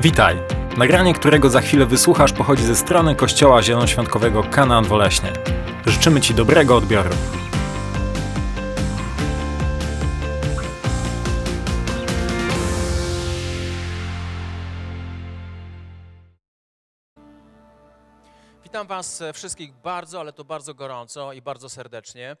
[0.00, 0.36] Witaj!
[0.76, 5.32] Nagranie, którego za chwilę wysłuchasz, pochodzi ze strony Kościoła Zielonoświątkowego Kanaan Woleśnie.
[5.86, 7.10] Życzymy Ci dobrego odbioru.
[18.86, 22.36] Was wszystkich bardzo, ale to bardzo gorąco i bardzo serdecznie.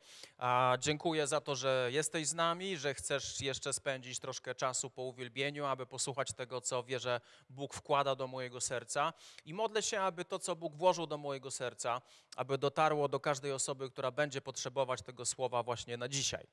[0.78, 5.66] Dziękuję za to, że jesteś z nami, że chcesz jeszcze spędzić troszkę czasu po uwielbieniu,
[5.66, 7.20] aby posłuchać tego, co wierzę
[7.50, 9.12] Bóg wkłada do mojego serca.
[9.44, 12.02] I modlę się, aby to, co Bóg włożył do mojego serca,
[12.36, 16.46] aby dotarło do każdej osoby, która będzie potrzebować tego słowa właśnie na dzisiaj.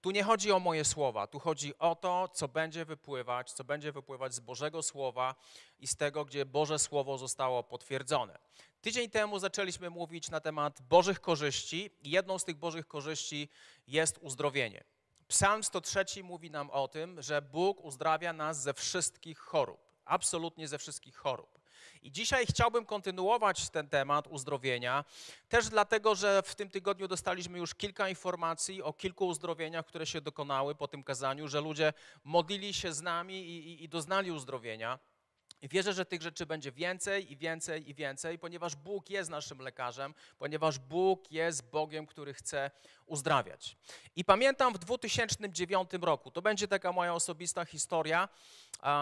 [0.00, 3.92] Tu nie chodzi o moje słowa, tu chodzi o to, co będzie wypływać, co będzie
[3.92, 5.34] wypływać z Bożego Słowa
[5.78, 8.38] i z tego, gdzie Boże Słowo zostało potwierdzone.
[8.86, 13.48] Tydzień temu zaczęliśmy mówić na temat Bożych korzyści jedną z tych Bożych korzyści
[13.86, 14.84] jest uzdrowienie.
[15.28, 20.78] Psalm 103 mówi nam o tym, że Bóg uzdrawia nas ze wszystkich chorób, absolutnie ze
[20.78, 21.58] wszystkich chorób.
[22.02, 25.04] I dzisiaj chciałbym kontynuować ten temat uzdrowienia,
[25.48, 30.20] też dlatego, że w tym tygodniu dostaliśmy już kilka informacji o kilku uzdrowieniach, które się
[30.20, 31.92] dokonały po tym kazaniu, że ludzie
[32.24, 34.98] modlili się z nami i, i, i doznali uzdrowienia.
[35.68, 40.14] Wierzę, że tych rzeczy będzie więcej i więcej i więcej, ponieważ Bóg jest naszym lekarzem,
[40.38, 42.70] ponieważ Bóg jest Bogiem, który chce
[43.06, 43.76] uzdrawiać.
[44.16, 48.28] I pamiętam w 2009 roku, to będzie taka moja osobista historia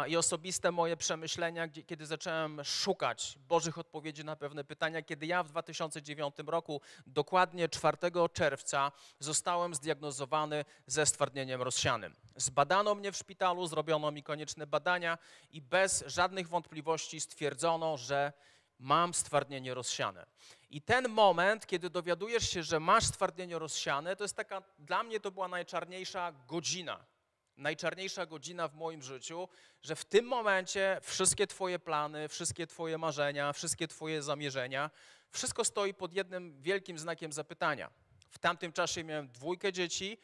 [0.09, 5.49] i osobiste moje przemyślenia, kiedy zacząłem szukać Bożych odpowiedzi na pewne pytania, kiedy ja w
[5.49, 7.97] 2009 roku, dokładnie 4
[8.33, 12.17] czerwca, zostałem zdiagnozowany ze stwardnieniem rozsianym.
[12.37, 15.19] Zbadano mnie w szpitalu, zrobiono mi konieczne badania
[15.51, 18.33] i bez żadnych wątpliwości stwierdzono, że
[18.79, 20.27] mam stwardnienie rozsiane.
[20.71, 25.21] I ten moment, kiedy dowiadujesz się, że masz stwardnienie rozsiane, to jest taka, dla mnie
[25.21, 27.05] to była najczarniejsza godzina.
[27.57, 29.49] Najczarniejsza godzina w moim życiu,
[29.83, 34.91] że w tym momencie wszystkie Twoje plany, wszystkie Twoje marzenia, wszystkie Twoje zamierzenia,
[35.31, 37.91] wszystko stoi pod jednym wielkim znakiem zapytania.
[38.31, 40.19] W tamtym czasie miałem dwójkę dzieci,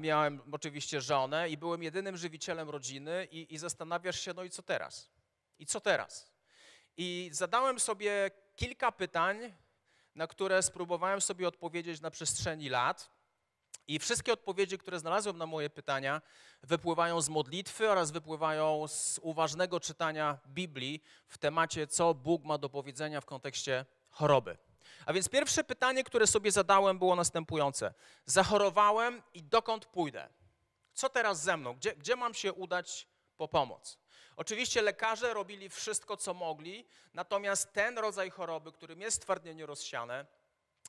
[0.00, 4.62] miałem oczywiście żonę i byłem jedynym żywicielem rodziny i, i zastanawiasz się, no i co
[4.62, 5.13] teraz?
[5.58, 6.32] I co teraz?
[6.96, 9.54] I zadałem sobie kilka pytań,
[10.14, 13.10] na które spróbowałem sobie odpowiedzieć na przestrzeni lat.
[13.88, 16.22] I wszystkie odpowiedzi, które znalazłem na moje pytania,
[16.62, 22.68] wypływają z modlitwy oraz wypływają z uważnego czytania Biblii w temacie, co Bóg ma do
[22.68, 24.56] powiedzenia w kontekście choroby.
[25.06, 27.94] A więc pierwsze pytanie, które sobie zadałem, było następujące:
[28.26, 30.28] Zachorowałem i dokąd pójdę?
[30.94, 31.74] Co teraz ze mną?
[31.74, 33.98] Gdzie, gdzie mam się udać po pomoc?
[34.36, 40.26] Oczywiście lekarze robili wszystko, co mogli, natomiast ten rodzaj choroby, którym jest stwardnienie rozsiane,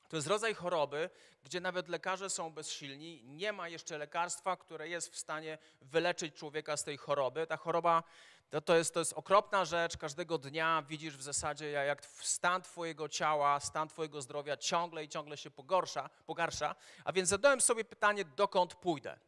[0.07, 1.09] to jest rodzaj choroby,
[1.43, 6.77] gdzie nawet lekarze są bezsilni, nie ma jeszcze lekarstwa, które jest w stanie wyleczyć człowieka
[6.77, 7.47] z tej choroby.
[7.47, 8.03] Ta choroba
[8.49, 13.09] to, to, jest, to jest okropna rzecz, każdego dnia widzisz w zasadzie, jak stan Twojego
[13.09, 16.75] ciała, stan Twojego zdrowia ciągle i ciągle się pogorsza, pogarsza.
[17.03, 19.19] A więc zadałem sobie pytanie, dokąd pójdę?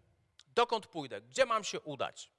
[0.56, 1.22] Dokąd pójdę?
[1.22, 2.31] Gdzie mam się udać?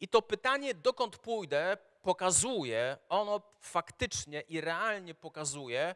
[0.00, 5.94] I to pytanie, dokąd pójdę, pokazuje, ono faktycznie i realnie pokazuje,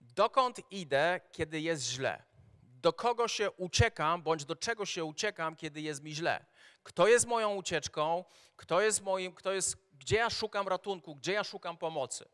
[0.00, 2.22] dokąd idę, kiedy jest źle.
[2.62, 6.44] Do kogo się uciekam, bądź do czego się uciekam, kiedy jest mi źle.
[6.82, 8.24] Kto jest moją ucieczką,
[8.56, 12.28] kto jest moim, kto jest, gdzie ja szukam ratunku, gdzie ja szukam pomocy.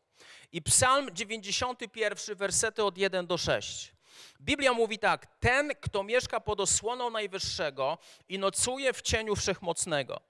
[0.51, 3.95] I Psalm 91, wersety od 1 do 6.
[4.41, 7.97] Biblia mówi tak: Ten, kto mieszka pod osłoną Najwyższego
[8.29, 10.21] i nocuje w cieniu Wszechmocnego.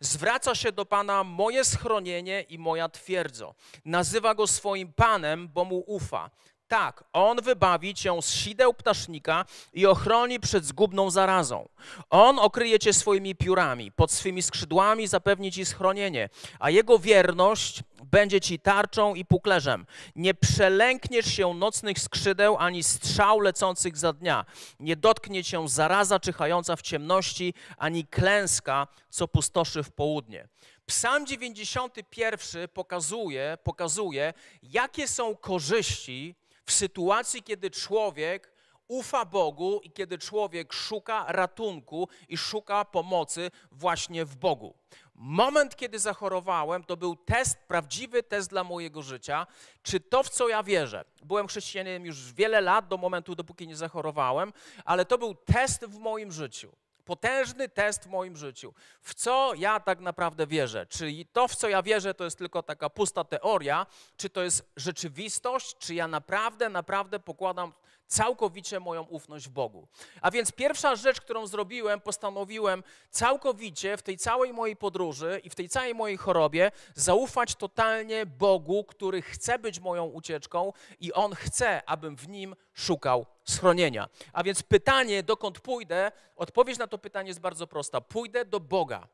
[0.00, 3.54] Zwraca się do Pana moje schronienie i moja twierdzo.
[3.84, 6.30] Nazywa go swoim Panem, bo mu ufa.
[6.74, 11.68] Tak, on wybawi cię z sideł ptasznika i ochroni przed zgubną zarazą.
[12.10, 18.40] On okryje cię swoimi piórami, pod swymi skrzydłami zapewni ci schronienie, a jego wierność będzie
[18.40, 19.86] ci tarczą i puklerzem.
[20.16, 24.44] Nie przelękniesz się nocnych skrzydeł ani strzał lecących za dnia.
[24.80, 30.48] Nie dotknie cię zaraza czyhająca w ciemności, ani klęska, co pustoszy w południe.
[30.86, 36.34] Psalm 91 pokazuje, pokazuje, jakie są korzyści
[36.66, 38.54] w sytuacji, kiedy człowiek
[38.88, 44.74] ufa Bogu i kiedy człowiek szuka ratunku i szuka pomocy właśnie w Bogu.
[45.14, 49.46] Moment, kiedy zachorowałem, to był test, prawdziwy test dla mojego życia,
[49.82, 51.04] czy to, w co ja wierzę.
[51.22, 54.52] Byłem chrześcijaninem już wiele lat, do momentu, dopóki nie zachorowałem,
[54.84, 56.72] ale to był test w moim życiu
[57.04, 58.74] potężny test w moim życiu.
[59.00, 60.86] W co ja tak naprawdę wierzę?
[60.86, 63.86] Czy to, w co ja wierzę, to jest tylko taka pusta teoria,
[64.16, 67.72] czy to jest rzeczywistość, czy ja naprawdę, naprawdę pokładam
[68.06, 69.88] całkowicie moją ufność w Bogu.
[70.20, 75.54] A więc pierwsza rzecz, którą zrobiłem, postanowiłem całkowicie w tej całej mojej podróży i w
[75.54, 81.82] tej całej mojej chorobie zaufać totalnie Bogu, który chce być moją ucieczką i On chce,
[81.86, 84.08] abym w Nim szukał schronienia.
[84.32, 88.00] A więc pytanie, dokąd pójdę, odpowiedź na to pytanie jest bardzo prosta.
[88.00, 89.08] Pójdę do Boga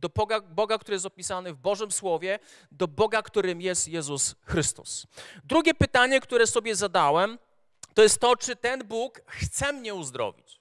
[0.00, 2.38] do Boga, Boga, który jest opisany w Bożym Słowie,
[2.72, 5.06] do Boga, którym jest Jezus Chrystus.
[5.44, 7.38] Drugie pytanie, które sobie zadałem,
[7.94, 10.60] to jest to, czy ten Bóg chce mnie uzdrowić.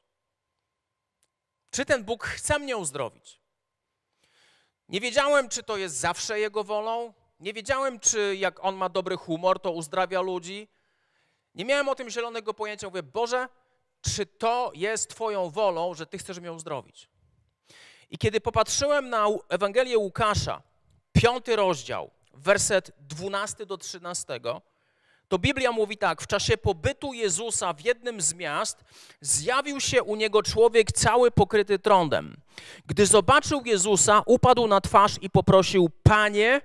[1.71, 3.39] Czy ten Bóg chce mnie uzdrowić?
[4.89, 7.13] Nie wiedziałem, czy to jest zawsze Jego wolą.
[7.39, 10.67] Nie wiedziałem, czy jak On ma dobry humor, to uzdrawia ludzi.
[11.55, 12.87] Nie miałem o tym zielonego pojęcia.
[12.87, 13.49] Mówię, Boże,
[14.01, 17.09] czy to jest Twoją wolą, że Ty chcesz mnie uzdrowić?
[18.09, 20.61] I kiedy popatrzyłem na Ewangelię Łukasza,
[21.13, 24.39] piąty rozdział, werset 12 do 13,
[25.29, 28.83] to Biblia mówi tak: W czasie pobytu Jezusa w jednym z miast
[29.21, 32.37] zjawił się u niego człowiek cały pokryty trądem.
[32.85, 36.61] Gdy zobaczył Jezusa, upadł na twarz i poprosił: Panie,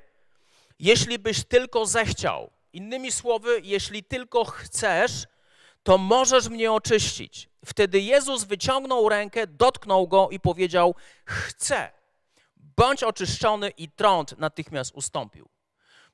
[0.79, 5.27] jeśli byś tylko zechciał, innymi słowy, jeśli tylko chcesz,
[5.83, 7.49] to możesz mnie oczyścić.
[7.65, 10.95] Wtedy Jezus wyciągnął rękę, dotknął go i powiedział:
[11.25, 11.91] Chcę,
[12.57, 15.54] bądź oczyszczony, i trąd natychmiast ustąpił.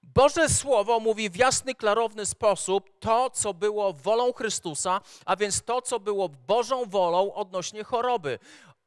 [0.03, 5.83] Boże Słowo mówi w jasny, klarowny sposób to, co było wolą Chrystusa, a więc to,
[5.83, 8.39] co było Bożą wolą odnośnie choroby.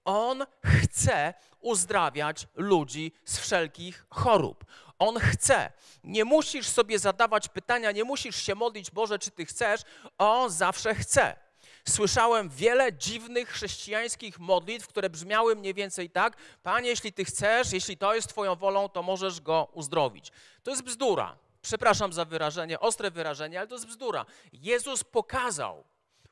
[0.05, 4.65] On chce uzdrawiać ludzi z wszelkich chorób.
[4.99, 5.71] On chce.
[6.03, 9.81] Nie musisz sobie zadawać pytania, nie musisz się modlić, Boże, czy Ty chcesz.
[10.17, 11.42] On zawsze chce.
[11.89, 17.97] Słyszałem wiele dziwnych chrześcijańskich modlitw, które brzmiały mniej więcej tak: Panie, jeśli Ty chcesz, jeśli
[17.97, 20.31] to jest Twoją wolą, to możesz go uzdrowić.
[20.63, 21.37] To jest bzdura.
[21.61, 24.25] Przepraszam za wyrażenie, ostre wyrażenie, ale to jest bzdura.
[24.53, 25.83] Jezus pokazał,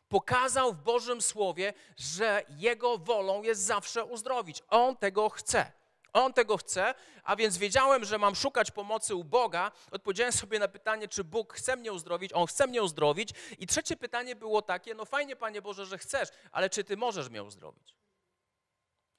[0.10, 4.64] pokazał w Bożym Słowie, że Jego wolą jest zawsze uzdrowić.
[4.70, 5.72] On tego chce.
[6.14, 6.94] On tego chce,
[7.24, 9.72] a więc wiedziałem, że mam szukać pomocy u Boga.
[9.92, 12.34] Odpowiedziałem sobie na pytanie, czy Bóg chce mnie uzdrowić.
[12.34, 13.30] On chce mnie uzdrowić.
[13.60, 17.30] I trzecie pytanie było takie: No fajnie, Panie Boże, że chcesz, ale czy Ty możesz
[17.30, 17.96] mnie uzdrowić?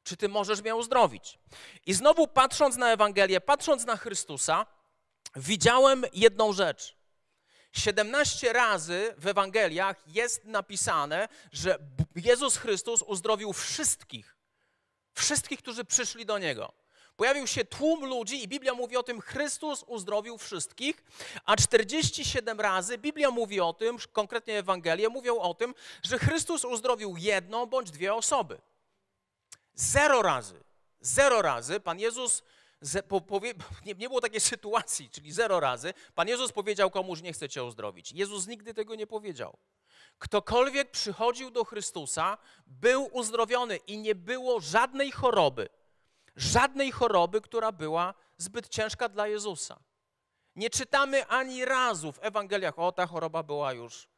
[0.04, 1.38] Czy Ty możesz mnie uzdrowić?
[1.86, 4.66] I znowu patrząc na Ewangelię, patrząc na Chrystusa,
[5.36, 6.96] widziałem jedną rzecz.
[7.72, 11.78] 17 razy w Ewangeliach jest napisane, że
[12.16, 14.36] Jezus Chrystus uzdrowił wszystkich.
[15.14, 16.81] Wszystkich, którzy przyszli do Niego.
[17.16, 21.04] Pojawił się tłum ludzi i Biblia mówi o tym, Chrystus uzdrowił wszystkich,
[21.44, 27.16] a 47 razy Biblia mówi o tym, konkretnie Ewangelie mówią o tym, że Chrystus uzdrowił
[27.16, 28.60] jedną bądź dwie osoby.
[29.74, 30.64] Zero razy,
[31.00, 32.42] zero razy Pan Jezus
[33.84, 35.94] nie, było takiej sytuacji, czyli zero razy.
[36.14, 38.12] Pan Jezus powiedział komuś, nie chcę cię uzdrowić.
[38.12, 39.58] Jezus nigdy tego nie powiedział.
[40.18, 45.68] Ktokolwiek przychodził do Chrystusa, był uzdrowiony i nie było żadnej choroby,
[46.36, 49.78] żadnej choroby, która była zbyt ciężka dla Jezusa.
[50.56, 54.08] Nie czytamy ani razu w Ewangeliach, o ta choroba była już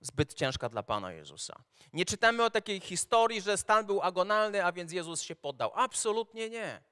[0.00, 1.54] zbyt ciężka dla Pana Jezusa.
[1.92, 5.72] Nie czytamy o takiej historii, że stan był agonalny, a więc Jezus się poddał.
[5.74, 6.82] Absolutnie nie.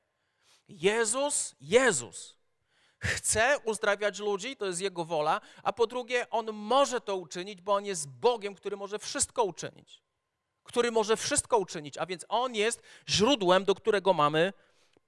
[0.68, 2.36] Jezus, Jezus
[2.98, 7.74] chce uzdrawiać ludzi, to jest Jego wola, a po drugie, On może to uczynić, bo
[7.74, 10.02] On jest Bogiem, który może wszystko uczynić.
[10.62, 14.52] Który może wszystko uczynić, a więc On jest źródłem, do którego mamy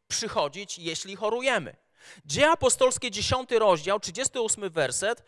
[0.09, 1.77] przychodzić, jeśli chorujemy.
[2.25, 5.25] Dzieje apostolskie, 10 rozdział, 38 werset.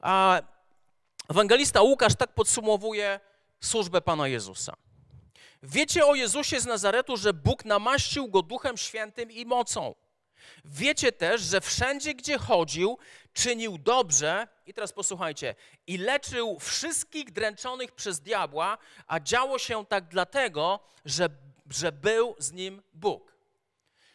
[0.00, 0.42] A
[1.28, 3.20] ewangelista Łukasz tak podsumowuje
[3.60, 4.74] służbę Pana Jezusa.
[5.62, 9.94] Wiecie o Jezusie z Nazaretu, że Bóg namaścił go Duchem Świętym i mocą.
[10.64, 12.98] Wiecie też, że wszędzie, gdzie chodził,
[13.32, 15.54] czynił dobrze, i teraz posłuchajcie,
[15.86, 21.28] i leczył wszystkich dręczonych przez diabła, a działo się tak dlatego, że,
[21.70, 23.31] że był z nim Bóg.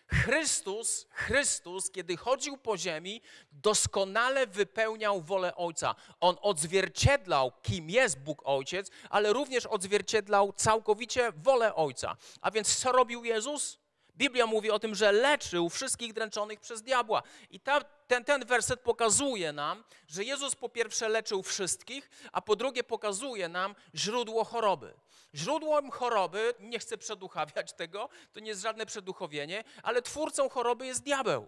[0.07, 3.21] Chrystus, Chrystus, kiedy chodził po ziemi,
[3.51, 5.95] doskonale wypełniał wolę Ojca.
[6.19, 12.17] On odzwierciedlał, kim jest Bóg Ojciec, ale również odzwierciedlał całkowicie wolę Ojca.
[12.41, 13.79] A więc co robił Jezus?
[14.17, 17.23] Biblia mówi o tym, że leczył wszystkich dręczonych przez diabła.
[17.49, 22.55] I ta, ten, ten werset pokazuje nam, że Jezus po pierwsze leczył wszystkich, a po
[22.55, 24.93] drugie pokazuje nam źródło choroby.
[25.37, 31.03] Źródłem choroby, nie chcę przeduchawiać tego, to nie jest żadne przeduchowienie, ale twórcą choroby jest
[31.03, 31.47] diabeł.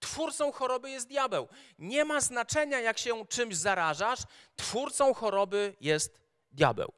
[0.00, 1.48] Twórcą choroby jest diabeł.
[1.78, 4.20] Nie ma znaczenia, jak się czymś zarażasz,
[4.56, 6.20] twórcą choroby jest
[6.52, 6.92] diabeł.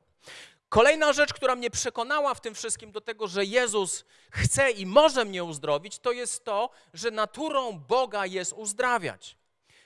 [0.69, 5.25] Kolejna rzecz, która mnie przekonała w tym wszystkim do tego, że Jezus chce i może
[5.25, 9.37] mnie uzdrowić, to jest to, że naturą Boga jest uzdrawiać.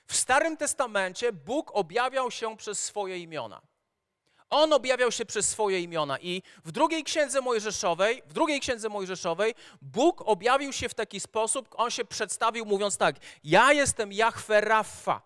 [0.06, 3.60] W Starym Testamencie Bóg objawiał się przez swoje imiona.
[4.50, 9.54] On objawiał się przez swoje imiona i w drugiej księdze Mojżeszowej, w drugiej księdze Mojżeszowej
[9.82, 15.22] Bóg objawił się w taki sposób, on się przedstawił mówiąc tak: Ja jestem Jahwe Raffa.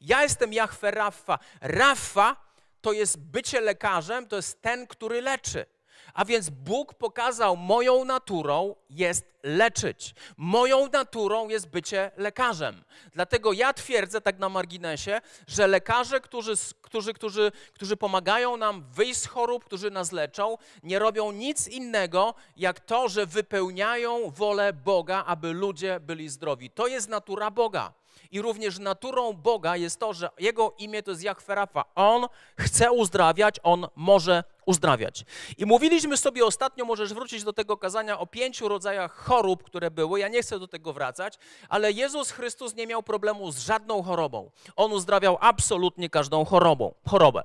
[0.00, 1.38] Ja jestem Jahwe Raffa.
[1.60, 2.36] Raffa
[2.80, 5.66] to jest bycie lekarzem, to jest ten, który leczy.
[6.14, 10.14] A więc Bóg pokazał, moją naturą jest leczyć.
[10.36, 12.84] Moją naturą jest bycie lekarzem.
[13.12, 19.20] Dlatego ja twierdzę tak na marginesie, że lekarze, którzy, którzy, którzy, którzy pomagają nam wyjść
[19.20, 25.24] z chorób, którzy nas leczą, nie robią nic innego, jak to, że wypełniają wolę Boga,
[25.26, 26.70] aby ludzie byli zdrowi.
[26.70, 28.03] To jest natura Boga.
[28.30, 31.84] I również naturą Boga jest to, że Jego imię to jest Jahwe Rafa.
[31.94, 32.26] On
[32.60, 35.24] chce uzdrawiać, On może uzdrawiać.
[35.58, 40.20] I mówiliśmy sobie ostatnio, możesz wrócić do tego kazania o pięciu rodzajach chorób, które były.
[40.20, 44.50] Ja nie chcę do tego wracać, ale Jezus Chrystus nie miał problemu z żadną chorobą.
[44.76, 47.42] On uzdrawiał absolutnie każdą chorobą, chorobę.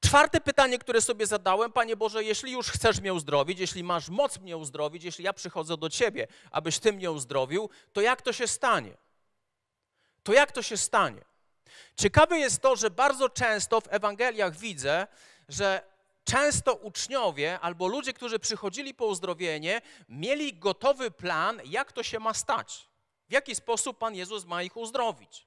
[0.00, 4.38] Czwarte pytanie, które sobie zadałem, Panie Boże, jeśli już chcesz mnie uzdrowić, jeśli masz moc
[4.38, 8.46] mnie uzdrowić, jeśli ja przychodzę do Ciebie, abyś Ty mnie uzdrowił, to jak to się
[8.46, 8.96] stanie?
[10.24, 11.24] To jak to się stanie?
[11.96, 15.06] Ciekawe jest to, że bardzo często w Ewangeliach widzę,
[15.48, 15.82] że
[16.24, 22.34] często uczniowie albo ludzie, którzy przychodzili po uzdrowienie, mieli gotowy plan, jak to się ma
[22.34, 22.88] stać.
[23.28, 25.46] W jaki sposób Pan Jezus ma ich uzdrowić.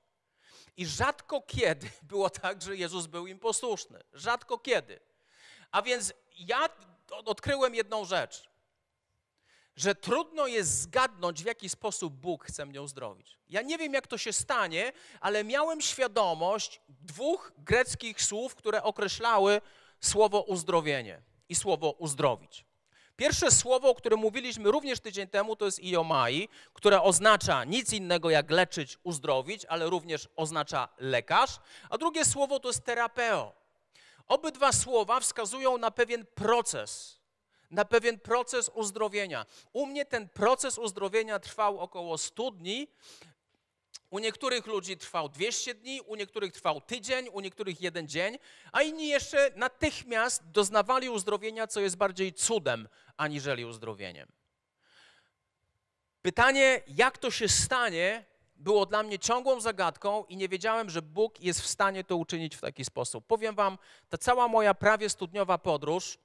[0.78, 4.04] I rzadko kiedy było tak, że Jezus był im posłuszny.
[4.14, 5.00] Rzadko kiedy.
[5.72, 6.70] A więc ja
[7.26, 8.50] odkryłem jedną rzecz
[9.78, 13.38] że trudno jest zgadnąć, w jaki sposób Bóg chce mnie uzdrowić.
[13.50, 14.92] Ja nie wiem, jak to się stanie,
[15.22, 19.62] ale miałem świadomość dwóch greckich słów, które określały
[20.02, 22.66] słowo uzdrowienie i słowo uzdrowić.
[23.16, 28.30] Pierwsze słowo, o którym mówiliśmy również tydzień temu, to jest iomai, które oznacza nic innego
[28.30, 31.60] jak leczyć, uzdrowić, ale również oznacza lekarz.
[31.90, 33.54] A drugie słowo to jest terapeo.
[34.28, 37.17] Obydwa słowa wskazują na pewien proces,
[37.72, 39.46] na pewien proces uzdrowienia.
[39.74, 42.88] U mnie ten proces uzdrowienia trwał około 100 dni.
[44.10, 48.38] U niektórych ludzi trwał 200 dni, u niektórych trwał tydzień, u niektórych jeden dzień,
[48.72, 54.32] a inni jeszcze natychmiast doznawali uzdrowienia, co jest bardziej cudem aniżeli uzdrowieniem.
[56.22, 61.42] Pytanie, jak to się stanie, było dla mnie ciągłą zagadką i nie wiedziałem, że Bóg
[61.42, 63.28] jest w stanie to uczynić w taki sposób.
[63.28, 63.78] Powiem Wam,
[64.10, 66.18] ta cała moja prawie studniowa podróż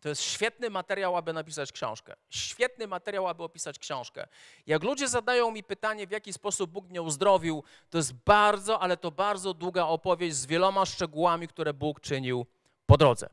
[0.00, 2.14] to jest świetny materiał, aby napisać książkę.
[2.30, 4.26] Świetny materiał, aby opisać książkę.
[4.66, 8.96] Jak ludzie zadają mi pytanie, w jaki sposób Bóg mnie uzdrowił, to jest bardzo, ale
[8.96, 12.46] to bardzo długa opowieść z wieloma szczegółami, które Bóg czynił
[12.86, 13.28] po drodze.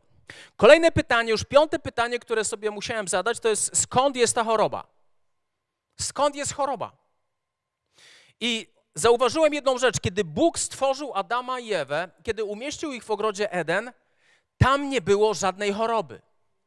[0.58, 4.88] Kolejne pytanie, już piąte pytanie, które sobie musiałem zadać, to jest skąd jest ta choroba?
[6.00, 6.92] Skąd jest choroba?
[8.40, 10.00] I zauważyłem jedną rzecz.
[10.00, 13.92] Kiedy Bóg stworzył Adama i Ewę, kiedy umieścił ich w ogrodzie Eden,
[14.58, 16.22] tam nie było żadnej choroby.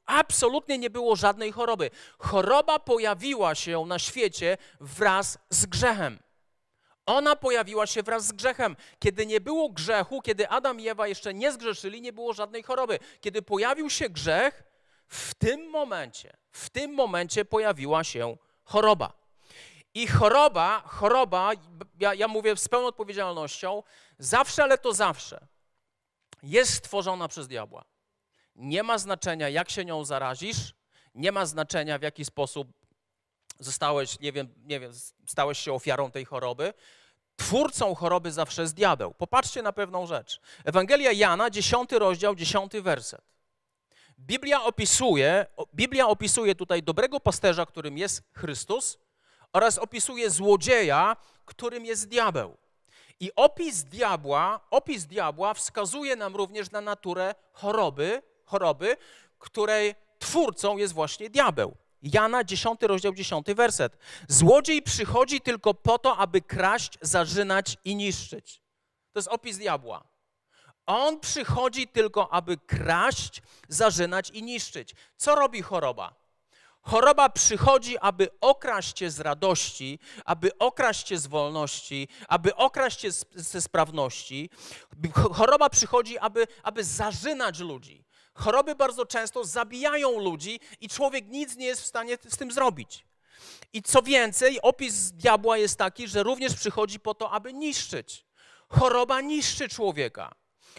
[0.07, 1.91] Absolutnie nie było żadnej choroby.
[2.19, 6.19] Choroba pojawiła się na świecie wraz z grzechem.
[7.07, 8.77] Ona pojawiła się wraz z grzechem.
[8.99, 12.99] Kiedy nie było grzechu, kiedy Adam i Ewa jeszcze nie zgrzeszyli, nie było żadnej choroby.
[13.21, 14.63] Kiedy pojawił się grzech,
[15.09, 19.13] w tym momencie, w tym momencie pojawiła się choroba.
[19.95, 21.51] I choroba, choroba,
[21.99, 23.83] ja, ja mówię z pełną odpowiedzialnością,
[24.19, 25.47] zawsze, ale to zawsze,
[26.43, 27.85] jest stworzona przez diabła.
[28.57, 30.75] Nie ma znaczenia, jak się nią zarazisz,
[31.15, 32.69] nie ma znaczenia, w jaki sposób
[33.59, 34.93] zostałeś, nie wiem, nie wiem,
[35.27, 36.75] stałeś się ofiarą tej choroby.
[37.37, 39.15] Twórcą choroby zawsze jest diabeł.
[39.15, 40.41] Popatrzcie na pewną rzecz.
[40.65, 43.23] Ewangelia Jana, 10 rozdział, 10 werset.
[44.19, 48.99] Biblia opisuje, Biblia opisuje tutaj dobrego pasterza, którym jest Chrystus,
[49.53, 52.57] oraz opisuje złodzieja, którym jest diabeł.
[53.21, 58.97] I opis diabła, opis diabła wskazuje nam również na naturę choroby, choroby,
[59.39, 61.77] której twórcą jest właśnie diabeł.
[62.03, 63.99] Jana 10 rozdział 10 werset.
[64.29, 68.63] Złodziej przychodzi tylko po to, aby kraść, zarzynać i niszczyć.
[69.13, 70.05] To jest opis diabła.
[70.87, 74.95] On przychodzi tylko, aby kraść, zarzynać i niszczyć.
[75.17, 76.15] Co robi choroba?
[76.83, 83.11] Choroba przychodzi, aby okraść cię z radości, aby okraść cię z wolności, aby okraść cię
[83.35, 84.51] ze sprawności.
[85.33, 88.06] Choroba przychodzi, aby, aby zarzynać ludzi.
[88.37, 93.07] Choroby bardzo często zabijają ludzi i człowiek nic nie jest w stanie z tym zrobić.
[93.73, 98.27] I co więcej, opis diabła jest taki, że również przychodzi po to, aby niszczyć.
[98.69, 100.35] Choroba niszczy człowieka.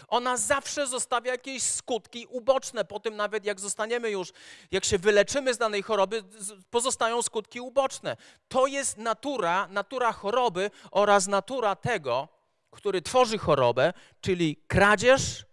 [0.08, 2.84] Ona zawsze zostawia jakieś skutki uboczne.
[2.84, 4.32] Po tym nawet jak zostaniemy już,
[4.70, 6.24] jak się wyleczymy z danej choroby,
[6.70, 8.16] pozostają skutki uboczne.
[8.48, 12.28] To jest natura, natura choroby oraz natura tego,
[12.70, 15.47] który tworzy chorobę, czyli kradzież,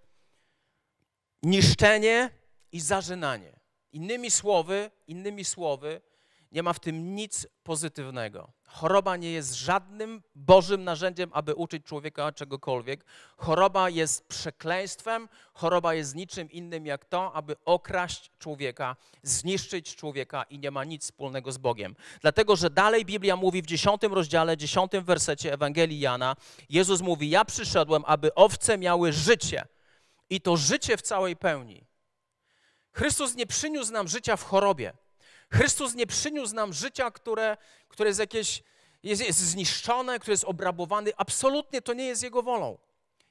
[1.46, 2.30] niszczenie
[2.72, 3.60] i zażynanie.
[3.92, 6.02] Innymi słowy, innymi słowy,
[6.52, 8.52] nie ma w tym nic pozytywnego.
[8.68, 13.06] Choroba nie jest żadnym Bożym narzędziem, aby uczyć człowieka czegokolwiek.
[13.38, 20.60] Choroba jest przekleństwem, choroba jest niczym innym jak to, aby okraść człowieka, zniszczyć człowieka i
[20.60, 21.96] nie ma nic wspólnego z Bogiem.
[22.22, 26.36] Dlatego, że dalej Biblia mówi w dziesiątym rozdziale, dziesiątym wersecie Ewangelii Jana,
[26.70, 29.68] Jezus mówi, ja przyszedłem, aby owce miały życie
[30.30, 31.86] i to życie w całej pełni.
[32.92, 34.94] Chrystus nie przyniósł nam życia w chorobie.
[35.54, 37.58] Chrystus nie przyniósł nam życia, które,
[37.90, 38.64] które jest jakieś
[39.06, 41.12] jest, jest zniszczone, które jest obrabowane.
[41.18, 42.78] Absolutnie to nie jest Jego wolą.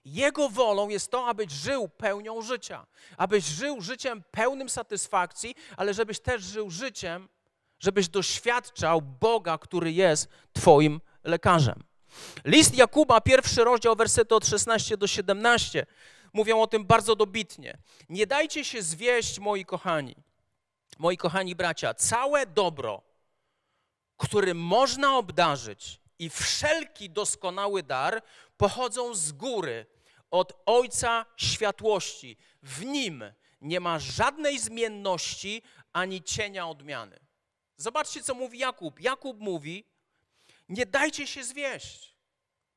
[0.05, 2.87] Jego wolą jest to, abyś żył pełnią życia,
[3.17, 7.29] abyś żył życiem pełnym satysfakcji, ale żebyś też żył życiem,
[7.79, 11.85] żebyś doświadczał Boga, który jest Twoim lekarzem.
[12.45, 15.87] List Jakuba, pierwszy rozdział, wersety od 16 do 17,
[16.35, 17.79] mówią o tym bardzo dobitnie.
[18.09, 20.17] Nie dajcie się zwieść, moi kochani,
[20.99, 23.03] moi kochani bracia, całe dobro,
[24.17, 28.23] którym można obdarzyć i wszelki doskonały dar
[28.57, 29.87] pochodzą z góry,
[30.35, 32.37] od Ojca światłości.
[32.63, 33.25] W Nim
[33.61, 35.63] nie ma żadnej zmienności
[35.93, 37.21] ani cienia odmiany.
[37.77, 39.01] Zobaczcie, co mówi Jakub.
[39.01, 39.85] Jakub mówi,
[40.69, 42.14] nie dajcie się zwieść.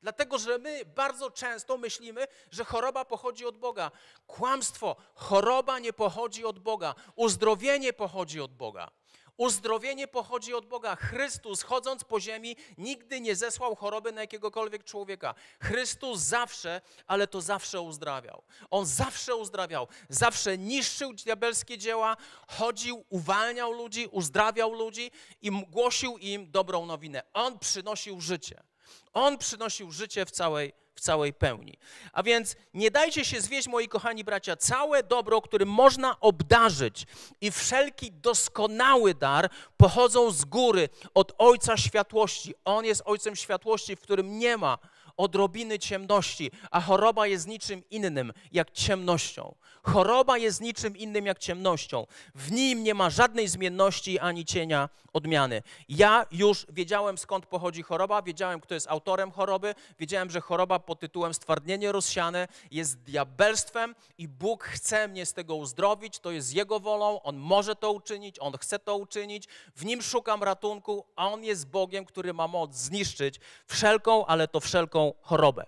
[0.02, 3.90] Dlatego, że my bardzo często myślimy, że choroba pochodzi od Boga.
[4.26, 4.96] Kłamstwo.
[5.14, 6.94] Choroba nie pochodzi od Boga.
[7.16, 8.90] Uzdrowienie pochodzi od Boga.
[9.38, 10.96] Uzdrowienie pochodzi od Boga.
[10.96, 15.34] Chrystus, chodząc po ziemi, nigdy nie zesłał choroby na jakiegokolwiek człowieka.
[15.60, 18.42] Chrystus zawsze, ale to zawsze uzdrawiał.
[18.70, 22.16] On zawsze uzdrawiał, zawsze niszczył diabelskie dzieła,
[22.48, 25.10] chodził, uwalniał ludzi, uzdrawiał ludzi
[25.42, 27.22] i głosił im dobrą nowinę.
[27.32, 28.67] On przynosił życie.
[29.12, 31.78] On przynosił życie w całej, w całej pełni.
[32.12, 37.06] A więc nie dajcie się zwieść, moi kochani bracia, całe dobro, którym można obdarzyć
[37.40, 42.54] i wszelki doskonały dar pochodzą z góry, od Ojca Światłości.
[42.64, 44.78] On jest Ojcem Światłości, w którym nie ma
[45.18, 49.54] odrobiny ciemności, a choroba jest niczym innym jak ciemnością.
[49.82, 52.06] Choroba jest niczym innym jak ciemnością.
[52.34, 55.62] W nim nie ma żadnej zmienności ani cienia odmiany.
[55.88, 61.00] Ja już wiedziałem skąd pochodzi choroba, wiedziałem kto jest autorem choroby, wiedziałem, że choroba pod
[61.00, 66.80] tytułem stwardnienie rozsiane jest diabelstwem i Bóg chce mnie z tego uzdrowić, to jest Jego
[66.80, 71.44] wolą, On może to uczynić, On chce to uczynić, w Nim szukam ratunku, a On
[71.44, 75.66] jest Bogiem, który ma moc zniszczyć wszelką, ale to wszelką chorobę.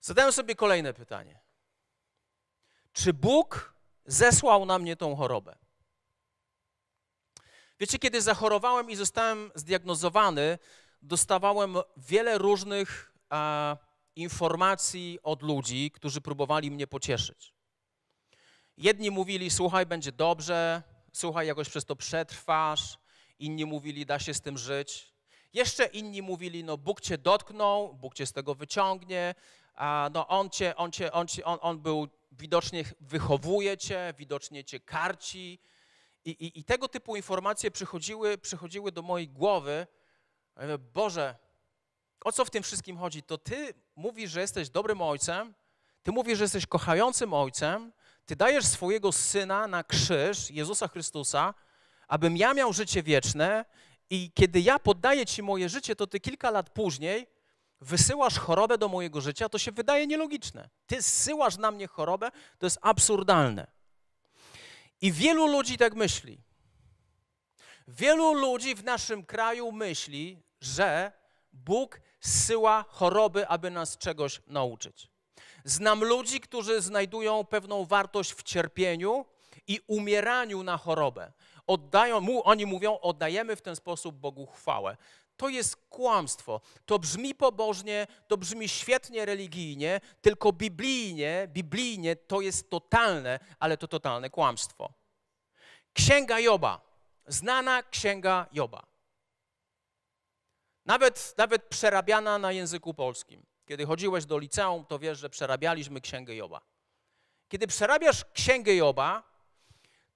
[0.00, 1.40] Zadałem sobie kolejne pytanie.
[2.92, 3.74] Czy Bóg
[4.06, 5.56] zesłał na mnie tą chorobę?
[7.80, 10.58] Wiecie, kiedy zachorowałem i zostałem zdiagnozowany,
[11.02, 13.76] dostawałem wiele różnych a,
[14.16, 17.54] informacji od ludzi, którzy próbowali mnie pocieszyć.
[18.76, 22.98] Jedni mówili, słuchaj, będzie dobrze, słuchaj, jakoś przez to przetrwasz.
[23.38, 25.13] Inni mówili, da się z tym żyć.
[25.54, 29.34] Jeszcze inni mówili, no Bóg cię dotknął, Bóg cię z tego wyciągnie,
[29.74, 34.64] a no on cię, on cię, on, cię, on, on był, widocznie wychowuje cię, widocznie
[34.64, 35.58] cię karci.
[36.24, 39.86] I, i, I, tego typu informacje przychodziły, przychodziły do mojej głowy.
[40.94, 41.36] Boże,
[42.24, 43.22] o co w tym wszystkim chodzi?
[43.22, 45.54] To ty mówisz, że jesteś dobrym ojcem,
[46.02, 47.92] ty mówisz, że jesteś kochającym ojcem,
[48.26, 51.54] ty dajesz swojego syna na krzyż, Jezusa Chrystusa,
[52.08, 53.64] abym ja miał życie wieczne
[54.10, 57.26] i kiedy ja poddaję Ci moje życie, to Ty kilka lat później
[57.80, 60.68] wysyłasz chorobę do mojego życia, to się wydaje nielogiczne.
[60.86, 63.66] Ty zsyłasz na mnie chorobę, to jest absurdalne.
[65.00, 66.38] I wielu ludzi tak myśli.
[67.88, 71.12] Wielu ludzi w naszym kraju myśli, że
[71.52, 75.10] Bóg zsyła choroby, aby nas czegoś nauczyć.
[75.64, 79.24] Znam ludzi, którzy znajdują pewną wartość w cierpieniu
[79.66, 81.32] i umieraniu na chorobę
[81.66, 84.96] oddają mu, oni mówią, oddajemy w ten sposób Bogu chwałę.
[85.36, 86.60] To jest kłamstwo.
[86.86, 93.88] To brzmi pobożnie, to brzmi świetnie religijnie, tylko biblijnie, biblijnie to jest totalne, ale to
[93.88, 94.92] totalne kłamstwo.
[95.92, 96.80] Księga Joba,
[97.26, 98.86] znana księga Joba.
[100.86, 103.46] Nawet, nawet przerabiana na języku polskim.
[103.66, 106.60] Kiedy chodziłeś do liceum, to wiesz, że przerabialiśmy księgę Joba.
[107.48, 109.22] Kiedy przerabiasz księgę Joba,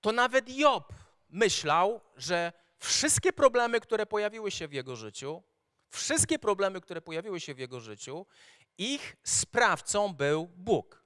[0.01, 0.93] to nawet Job
[1.31, 5.43] myślał, że wszystkie problemy, które pojawiły się w jego życiu,
[5.91, 8.27] wszystkie problemy, które pojawiły się w jego życiu,
[8.79, 11.05] ich sprawcą był Bóg.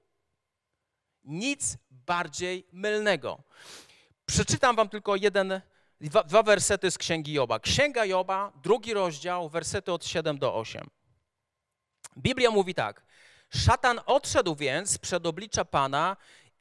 [1.24, 3.42] Nic bardziej mylnego.
[4.26, 5.60] Przeczytam wam tylko jeden,
[6.00, 7.58] dwa, dwa wersety z Księgi Joba.
[7.58, 10.90] Księga Joba, drugi rozdział, wersety od 7 do 8.
[12.16, 13.02] Biblia mówi tak.
[13.50, 16.16] Szatan odszedł więc przed oblicza Pana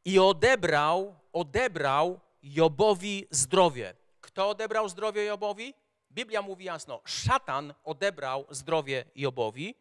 [0.05, 3.93] i odebrał, odebrał Jobowi zdrowie.
[4.21, 5.73] Kto odebrał zdrowie Jobowi?
[6.11, 9.75] Biblia mówi jasno, szatan odebrał zdrowie Jobowi.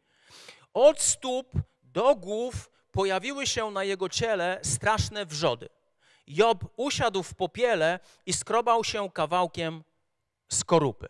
[0.75, 5.69] Od stóp do głów pojawiły się na jego ciele straszne wrzody.
[6.27, 9.85] Job usiadł w popiele i skrobał się kawałkiem
[10.49, 11.09] skorupy.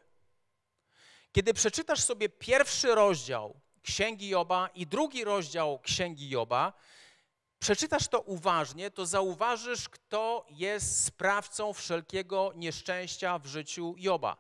[1.33, 6.73] Kiedy przeczytasz sobie pierwszy rozdział Księgi Joba i drugi rozdział Księgi Joba,
[7.61, 14.37] przeczytasz to uważnie, to zauważysz, kto jest sprawcą wszelkiego nieszczęścia w życiu Joba.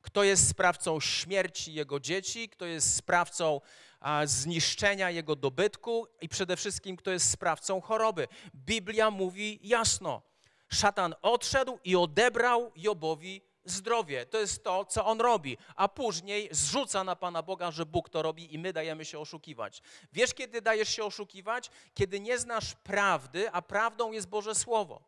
[0.00, 3.60] Kto jest sprawcą śmierci jego dzieci, kto jest sprawcą
[4.00, 8.28] a, zniszczenia jego dobytku i przede wszystkim kto jest sprawcą choroby.
[8.54, 10.22] Biblia mówi jasno:
[10.68, 14.26] szatan odszedł i odebrał Jobowi zdrowie.
[14.26, 18.22] To jest to, co on robi, a później zrzuca na Pana Boga, że Bóg to
[18.22, 19.82] robi i my dajemy się oszukiwać.
[20.12, 21.70] Wiesz, kiedy dajesz się oszukiwać?
[21.94, 25.02] Kiedy nie znasz prawdy, a prawdą jest Boże Słowo.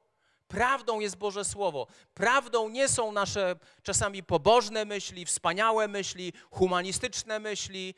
[0.49, 1.87] Prawdą jest Boże Słowo.
[2.15, 7.95] Prawdą nie są nasze czasami pobożne myśli, wspaniałe myśli, humanistyczne myśli.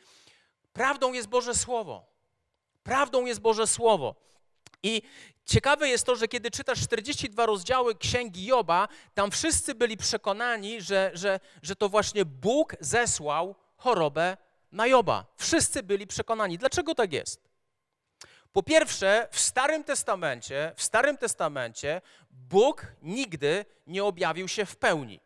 [0.72, 2.06] Prawdą jest Boże Słowo.
[2.82, 4.14] Prawdą jest Boże Słowo.
[4.82, 5.02] I
[5.46, 11.10] ciekawe jest to, że kiedy czytasz 42 rozdziały Księgi Joba, tam wszyscy byli przekonani, że,
[11.14, 14.36] że, że to właśnie Bóg zesłał chorobę
[14.72, 15.26] na Joba.
[15.36, 16.58] Wszyscy byli przekonani.
[16.58, 17.46] Dlaczego tak jest?
[18.52, 25.20] Po pierwsze, w Starym Testamencie, w Starym Testamencie Bóg nigdy nie objawił się w pełni.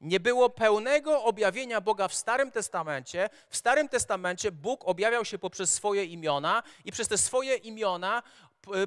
[0.00, 3.30] Nie było pełnego objawienia Boga w Starym Testamencie.
[3.50, 8.22] W Starym Testamencie Bóg objawiał się poprzez swoje imiona i przez te swoje imiona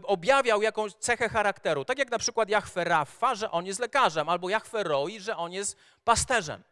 [0.03, 1.85] objawiał jakąś cechę charakteru.
[1.85, 5.53] Tak jak na przykład Jahwe Raffa, że on jest lekarzem, albo Jahwe Roi, że on
[5.53, 6.63] jest pasterzem.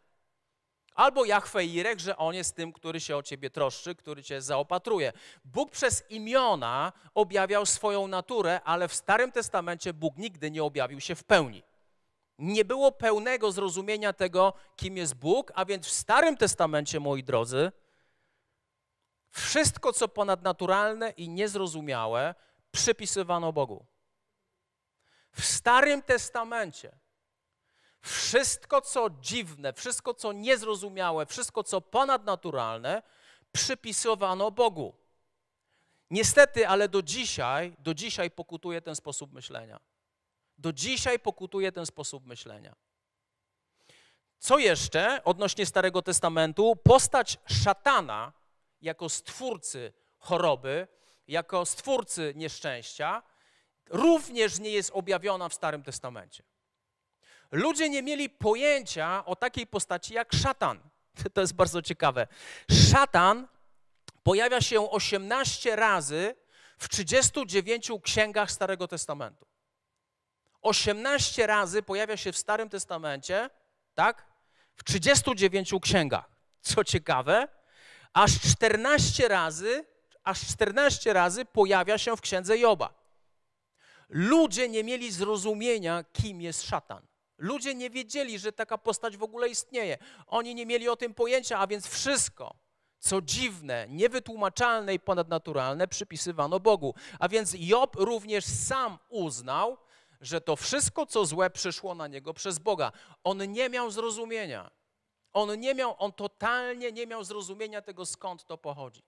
[0.94, 5.12] Albo Jahwe Irek, że on jest tym, który się o ciebie troszczy, który cię zaopatruje.
[5.44, 11.14] Bóg przez imiona objawiał swoją naturę, ale w Starym Testamencie Bóg nigdy nie objawił się
[11.14, 11.62] w pełni.
[12.38, 17.72] Nie było pełnego zrozumienia tego, kim jest Bóg, a więc w Starym Testamencie, moi drodzy,
[19.30, 22.34] wszystko, co ponadnaturalne i niezrozumiałe,
[22.70, 23.86] przypisywano Bogu.
[25.32, 26.98] W Starym Testamencie
[28.00, 33.02] wszystko, co dziwne, wszystko, co niezrozumiałe, wszystko, co ponadnaturalne,
[33.52, 34.96] przypisywano Bogu.
[36.10, 39.80] Niestety, ale do dzisiaj, do dzisiaj pokutuje ten sposób myślenia.
[40.58, 42.76] Do dzisiaj pokutuje ten sposób myślenia.
[44.38, 46.76] Co jeszcze odnośnie Starego Testamentu?
[46.76, 48.32] Postać szatana
[48.80, 50.88] jako stwórcy choroby,
[51.28, 53.22] jako stwórcy nieszczęścia,
[53.90, 56.42] również nie jest objawiona w Starym Testamencie.
[57.50, 60.80] Ludzie nie mieli pojęcia o takiej postaci jak szatan.
[61.34, 62.26] To jest bardzo ciekawe.
[62.90, 63.48] Szatan
[64.22, 66.34] pojawia się 18 razy
[66.78, 69.46] w 39 księgach Starego Testamentu.
[70.62, 73.50] 18 razy pojawia się w Starym Testamencie,
[73.94, 74.26] tak?
[74.76, 76.30] W 39 księgach.
[76.60, 77.48] Co ciekawe,
[78.12, 79.84] aż 14 razy,
[80.24, 82.94] aż 14 razy pojawia się w księdze Joba.
[84.08, 87.06] Ludzie nie mieli zrozumienia, kim jest szatan.
[87.38, 89.98] Ludzie nie wiedzieli, że taka postać w ogóle istnieje.
[90.26, 92.54] Oni nie mieli o tym pojęcia, a więc wszystko,
[92.98, 96.94] co dziwne, niewytłumaczalne i ponadnaturalne, przypisywano Bogu.
[97.18, 99.76] A więc Job również sam uznał,
[100.20, 102.92] że to wszystko, co złe, przyszło na niego przez Boga.
[103.24, 104.70] On nie miał zrozumienia.
[105.32, 109.02] On nie miał, on totalnie nie miał zrozumienia tego, skąd to pochodzi.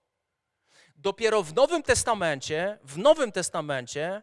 [1.03, 4.23] Dopiero w Nowym Testamencie, w Nowym Testamencie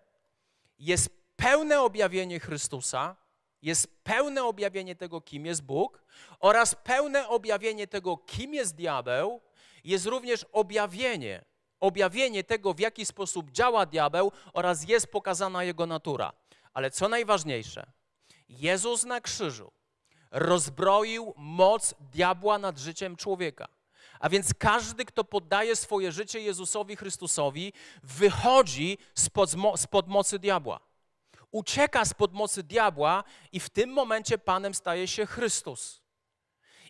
[0.79, 3.15] jest pełne objawienie Chrystusa,
[3.61, 6.03] jest pełne objawienie tego, kim jest Bóg,
[6.39, 9.41] oraz pełne objawienie tego, kim jest diabeł,
[9.83, 11.45] jest również objawienie,
[11.79, 16.33] objawienie tego, w jaki sposób działa diabeł oraz jest pokazana jego natura.
[16.73, 17.91] Ale co najważniejsze,
[18.49, 19.71] Jezus na krzyżu
[20.31, 23.76] rozbroił moc diabła nad życiem człowieka.
[24.19, 30.79] A więc każdy, kto poddaje swoje życie Jezusowi Chrystusowi, wychodzi spod, spod mocy diabła.
[31.51, 36.01] Ucieka spod mocy diabła i w tym momencie Panem staje się Chrystus.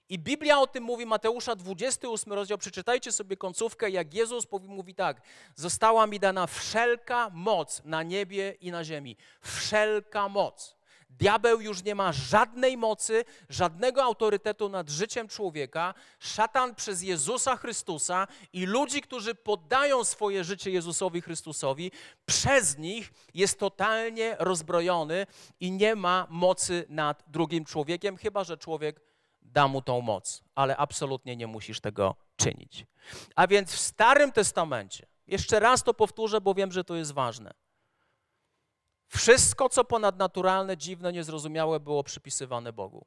[0.09, 5.21] I Biblia o tym mówi, Mateusza 28 rozdział, przeczytajcie sobie końcówkę, jak Jezus mówi tak,
[5.55, 9.17] została mi dana wszelka moc na niebie i na ziemi.
[9.41, 10.76] Wszelka moc.
[11.19, 15.93] Diabeł już nie ma żadnej mocy, żadnego autorytetu nad życiem człowieka.
[16.19, 21.91] Szatan przez Jezusa Chrystusa i ludzi, którzy poddają swoje życie Jezusowi Chrystusowi,
[22.25, 25.27] przez nich jest totalnie rozbrojony
[25.60, 29.01] i nie ma mocy nad drugim człowiekiem, chyba że człowiek
[29.41, 32.86] da mu tą moc, ale absolutnie nie musisz tego czynić.
[33.36, 37.51] A więc w Starym Testamencie, jeszcze raz to powtórzę, bo wiem, że to jest ważne.
[39.08, 43.06] Wszystko, co ponadnaturalne, dziwne, niezrozumiałe, było przypisywane Bogu.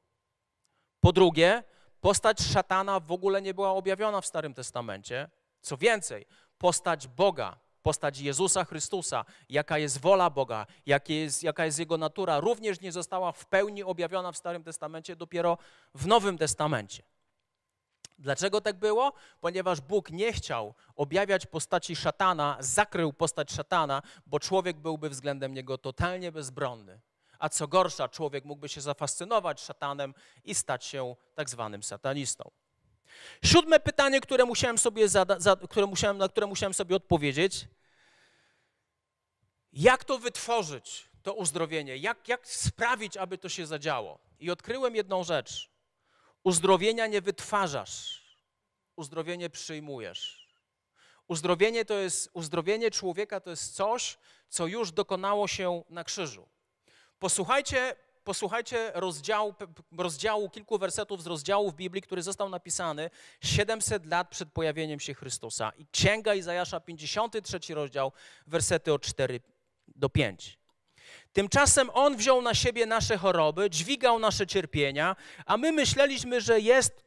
[1.01, 1.63] Po drugie,
[2.01, 5.31] postać szatana w ogóle nie była objawiona w Starym Testamencie.
[5.61, 6.27] Co więcej,
[6.59, 10.67] postać Boga, postać Jezusa Chrystusa, jaka jest wola Boga,
[11.09, 15.59] jest, jaka jest Jego natura, również nie została w pełni objawiona w Starym Testamencie, dopiero
[15.95, 17.03] w Nowym Testamencie.
[18.21, 19.13] Dlaczego tak było?
[19.41, 25.79] Ponieważ Bóg nie chciał objawiać postaci szatana, zakrył postać szatana, bo człowiek byłby względem niego
[25.79, 27.01] totalnie bezbronny.
[27.39, 32.51] A co gorsza, człowiek mógłby się zafascynować szatanem i stać się tak zwanym satanistą.
[33.45, 37.69] Siódme pytanie, które musiałem sobie zada, za, które musiałem, na które musiałem sobie odpowiedzieć.
[39.73, 41.97] Jak to wytworzyć, to uzdrowienie?
[41.97, 44.19] Jak, jak sprawić, aby to się zadziało?
[44.41, 45.71] I odkryłem jedną rzecz.
[46.45, 48.23] Uzdrowienia nie wytwarzasz,
[48.97, 50.51] uzdrowienie przyjmujesz.
[51.29, 56.49] Uzdrowienie to jest, uzdrowienie człowieka to jest coś, co już dokonało się na krzyżu.
[57.19, 59.55] Posłuchajcie, posłuchajcie rozdziału,
[59.99, 65.15] rozdziału, kilku wersetów z rozdziału w Biblii, który został napisany 700 lat przed pojawieniem się
[65.15, 65.73] Chrystusa.
[65.79, 68.13] I Księga Izajasza, 53 rozdział,
[68.47, 69.41] wersety od 4
[69.89, 70.60] do 5.
[71.33, 75.17] Tymczasem On wziął na siebie nasze choroby, dźwigał nasze cierpienia,
[75.47, 77.05] a my myśleliśmy, że jest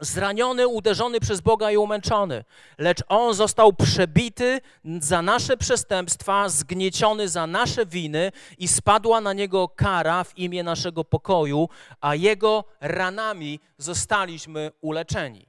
[0.00, 2.44] zraniony, uderzony przez Boga i umęczony.
[2.78, 4.60] Lecz On został przebity
[5.00, 11.04] za nasze przestępstwa, zgnieciony za nasze winy i spadła na Niego kara w imię naszego
[11.04, 11.68] pokoju,
[12.00, 15.46] a Jego ranami zostaliśmy uleczeni.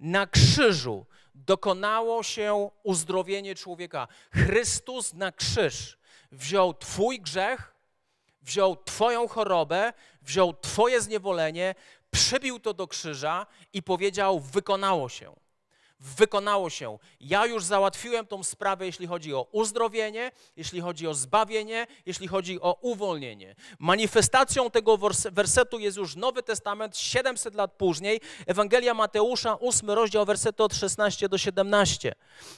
[0.00, 4.08] Na krzyżu dokonało się uzdrowienie człowieka.
[4.32, 5.98] Chrystus na krzyż
[6.36, 7.74] wziął Twój grzech,
[8.42, 11.74] wziął Twoją chorobę, wziął Twoje zniewolenie,
[12.10, 15.45] przybił to do krzyża i powiedział: Wykonało się.
[16.00, 16.98] Wykonało się.
[17.20, 22.60] Ja już załatwiłem tą sprawę, jeśli chodzi o uzdrowienie, jeśli chodzi o zbawienie, jeśli chodzi
[22.60, 23.54] o uwolnienie.
[23.78, 24.98] Manifestacją tego
[25.32, 31.28] wersetu jest już Nowy Testament 700 lat później, Ewangelia Mateusza, 8 rozdział, wersety od 16
[31.28, 32.14] do 17,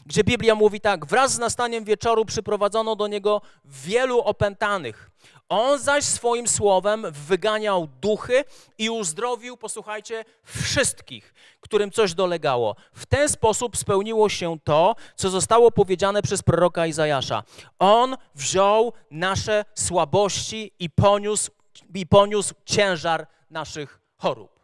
[0.07, 5.11] gdzie Biblia mówi tak: Wraz z nastaniem wieczoru przyprowadzono do niego wielu opętanych.
[5.49, 8.45] On zaś swoim słowem wyganiał duchy
[8.79, 12.77] i uzdrowił, posłuchajcie, wszystkich, którym coś dolegało.
[12.93, 17.43] W ten sposób spełniło się to, co zostało powiedziane przez proroka Izajasza.
[17.79, 21.51] On wziął nasze słabości i poniósł,
[21.95, 24.61] i poniósł ciężar naszych chorób.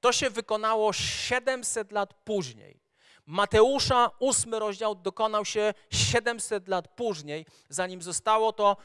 [0.00, 2.85] To się wykonało 700 lat później.
[3.26, 8.76] Mateusza, ósmy rozdział, dokonał się 700 lat później, zanim zostało to,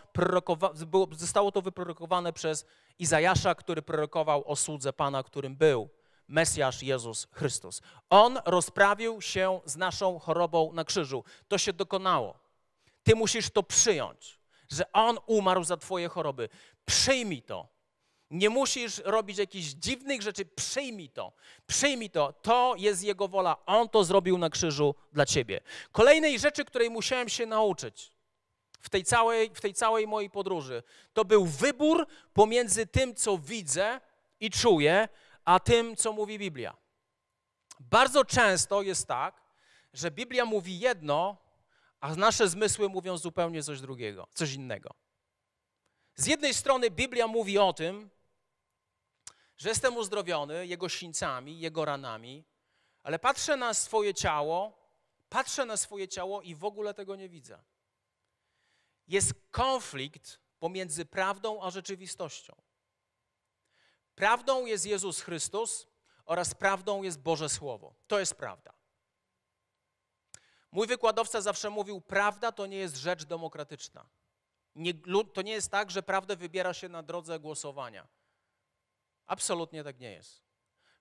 [1.11, 2.65] zostało to wyprorokowane przez
[2.99, 5.89] Izajasza, który prorokował o słudze Pana, którym był
[6.27, 7.81] Mesjasz Jezus Chrystus.
[8.09, 11.23] On rozprawił się z naszą chorobą na krzyżu.
[11.47, 12.39] To się dokonało.
[13.03, 16.49] Ty musisz to przyjąć, że On umarł za Twoje choroby.
[16.85, 17.67] Przyjmij to.
[18.31, 21.33] Nie musisz robić jakichś dziwnych rzeczy, przyjmij to.
[21.67, 22.33] Przyjmij to.
[22.33, 23.65] To jest Jego wola.
[23.65, 25.61] On to zrobił na krzyżu dla ciebie.
[25.91, 28.11] Kolejnej rzeczy, której musiałem się nauczyć
[28.81, 34.01] w tej całej, w tej całej mojej podróży, to był wybór pomiędzy tym, co widzę
[34.39, 35.09] i czuję,
[35.45, 36.77] a tym, co mówi Biblia.
[37.79, 39.41] Bardzo często jest tak,
[39.93, 41.37] że Biblia mówi jedno,
[41.99, 44.89] a nasze zmysły mówią zupełnie coś drugiego, coś innego.
[46.15, 48.09] Z jednej strony Biblia mówi o tym,
[49.61, 52.45] że jestem uzdrowiony Jego sińcami, Jego ranami,
[53.03, 54.77] ale patrzę na swoje ciało,
[55.29, 57.63] patrzę na swoje ciało i w ogóle tego nie widzę.
[59.07, 62.61] Jest konflikt pomiędzy prawdą a rzeczywistością.
[64.15, 65.87] Prawdą jest Jezus Chrystus
[66.25, 67.95] oraz prawdą jest Boże Słowo.
[68.07, 68.73] To jest prawda.
[70.71, 74.09] Mój wykładowca zawsze mówił: Prawda to nie jest rzecz demokratyczna.
[74.75, 74.93] Nie,
[75.33, 78.07] to nie jest tak, że prawdę wybiera się na drodze głosowania.
[79.31, 80.41] Absolutnie tak nie jest.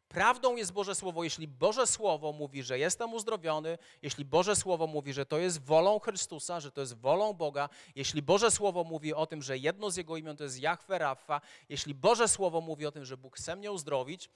[0.08, 1.24] Prawdą jest Boże Słowo.
[1.24, 5.98] Jeśli Boże Słowo mówi, że jestem uzdrowiony, jeśli Boże Słowo mówi, że to jest wolą
[5.98, 9.96] Chrystusa, że to jest wolą Boga, jeśli Boże Słowo mówi o tym, że jedno z
[9.96, 13.56] Jego imion to jest Jahwe Rafa, jeśli Boże Słowo mówi o tym, że Bóg chce
[13.56, 14.30] mnie uzdrowić,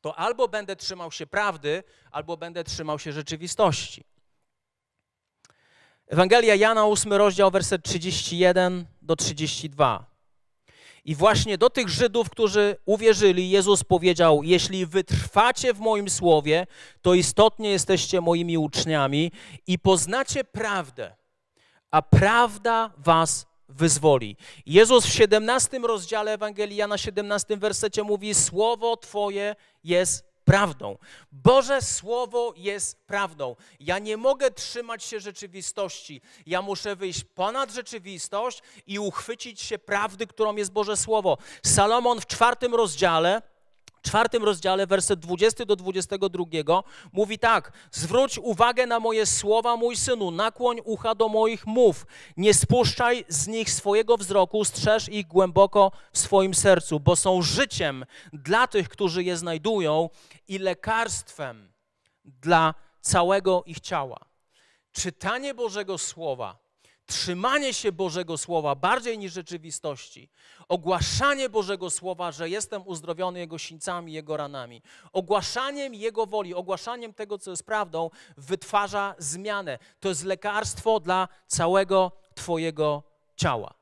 [0.00, 4.04] to albo będę trzymał się prawdy, albo będę trzymał się rzeczywistości.
[6.06, 10.11] Ewangelia Jana, 8 rozdział, werset 31 do 32.
[11.04, 16.66] I właśnie do tych Żydów, którzy uwierzyli, Jezus powiedział: Jeśli wytrwacie w moim słowie,
[17.02, 19.32] to istotnie jesteście moimi uczniami
[19.66, 21.16] i poznacie prawdę,
[21.90, 24.36] a prawda was wyzwoli.
[24.66, 30.98] Jezus w 17 rozdziale Ewangelii Jana, 17 wersecie mówi: Słowo Twoje jest prawdą.
[31.32, 33.56] Boże Słowo jest prawdą.
[33.80, 36.20] Ja nie mogę trzymać się rzeczywistości.
[36.46, 41.38] Ja muszę wyjść ponad rzeczywistość i uchwycić się prawdy, którą jest Boże Słowo.
[41.66, 43.42] Salomon w czwartym rozdziale
[44.02, 50.30] czwartym rozdziale, werset 20 do 22, mówi tak: Zwróć uwagę na moje słowa, mój synu,
[50.30, 52.06] nakłoń ucha do moich mów.
[52.36, 58.04] Nie spuszczaj z nich swojego wzroku, strzeż ich głęboko w swoim sercu, bo są życiem
[58.32, 60.10] dla tych, którzy je znajdują
[60.48, 61.72] i lekarstwem
[62.24, 64.18] dla całego ich ciała.
[64.92, 66.61] Czytanie Bożego Słowa
[67.12, 70.28] trzymanie się Bożego Słowa bardziej niż rzeczywistości,
[70.68, 77.38] ogłaszanie Bożego Słowa, że jestem uzdrowiony Jego sińcami, Jego ranami, ogłaszaniem Jego woli, ogłaszaniem tego,
[77.38, 79.78] co jest prawdą, wytwarza zmianę.
[80.00, 83.02] To jest lekarstwo dla całego Twojego
[83.36, 83.74] ciała.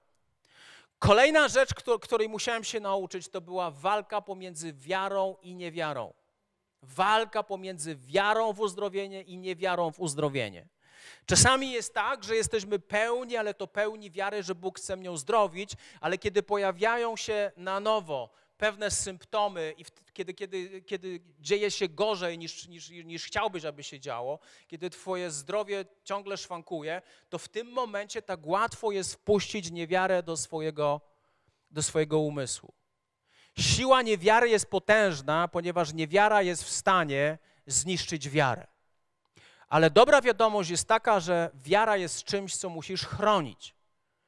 [0.99, 6.13] Kolejna rzecz, której musiałem się nauczyć, to była walka pomiędzy wiarą i niewiarą.
[6.83, 10.69] Walka pomiędzy wiarą w uzdrowienie i niewiarą w uzdrowienie.
[11.27, 15.73] Czasami jest tak, że jesteśmy pełni, ale to pełni wiary, że Bóg chce mnie uzdrowić,
[16.01, 22.39] ale kiedy pojawiają się na nowo pewne symptomy i kiedy, kiedy, kiedy dzieje się gorzej
[22.39, 27.73] niż, niż, niż chciałbyś, aby się działo, kiedy twoje zdrowie ciągle szwankuje, to w tym
[27.73, 31.01] momencie tak łatwo jest wpuścić niewiarę do swojego,
[31.71, 32.73] do swojego umysłu.
[33.59, 38.67] Siła niewiary jest potężna, ponieważ niewiara jest w stanie zniszczyć wiarę.
[39.71, 43.75] Ale dobra wiadomość jest taka, że wiara jest czymś, co musisz chronić.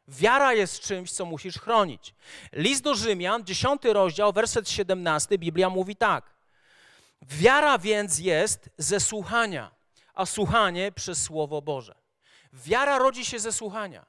[0.08, 2.14] Wiara jest czymś, co musisz chronić.
[2.52, 6.34] List do Rzymian, 10 rozdział, werset 17, Biblia mówi tak.
[7.22, 9.70] Wiara więc jest ze słuchania,
[10.14, 11.94] a słuchanie przez Słowo Boże.
[12.52, 14.06] Wiara rodzi się ze słuchania.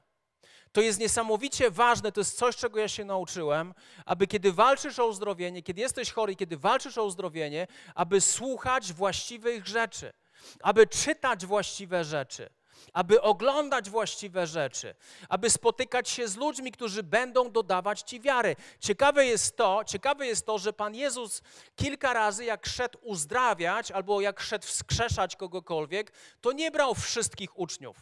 [0.72, 5.06] To jest niesamowicie ważne, to jest coś, czego ja się nauczyłem, aby kiedy walczysz o
[5.06, 10.12] uzdrowienie, kiedy jesteś chory, kiedy walczysz o uzdrowienie, aby słuchać właściwych rzeczy
[10.60, 12.50] aby czytać właściwe rzeczy,
[12.92, 14.94] aby oglądać właściwe rzeczy,
[15.28, 18.56] aby spotykać się z ludźmi, którzy będą dodawać ci wiary.
[18.80, 21.42] Ciekawe jest to, ciekawe jest to, że Pan Jezus
[21.76, 27.96] kilka razy jak szedł uzdrawiać albo jak szedł wskrzeszać kogokolwiek, to nie brał wszystkich uczniów.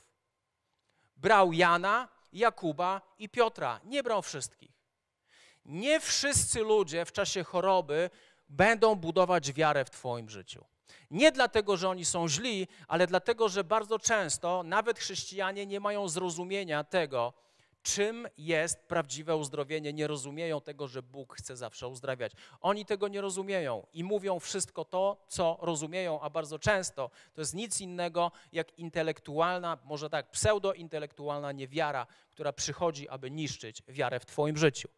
[1.16, 3.80] Brał Jana, Jakuba i Piotra.
[3.84, 4.70] Nie brał wszystkich.
[5.64, 8.10] Nie wszyscy ludzie w czasie choroby
[8.48, 10.64] będą budować wiarę w Twoim życiu.
[11.10, 16.08] Nie dlatego, że oni są źli, ale dlatego, że bardzo często nawet chrześcijanie nie mają
[16.08, 17.32] zrozumienia tego,
[17.82, 19.92] czym jest prawdziwe uzdrowienie.
[19.92, 22.32] Nie rozumieją tego, że Bóg chce zawsze uzdrawiać.
[22.60, 27.54] Oni tego nie rozumieją i mówią wszystko to, co rozumieją, a bardzo często to jest
[27.54, 34.56] nic innego jak intelektualna, może tak, pseudointelektualna niewiara, która przychodzi, aby niszczyć wiarę w Twoim
[34.56, 34.88] życiu.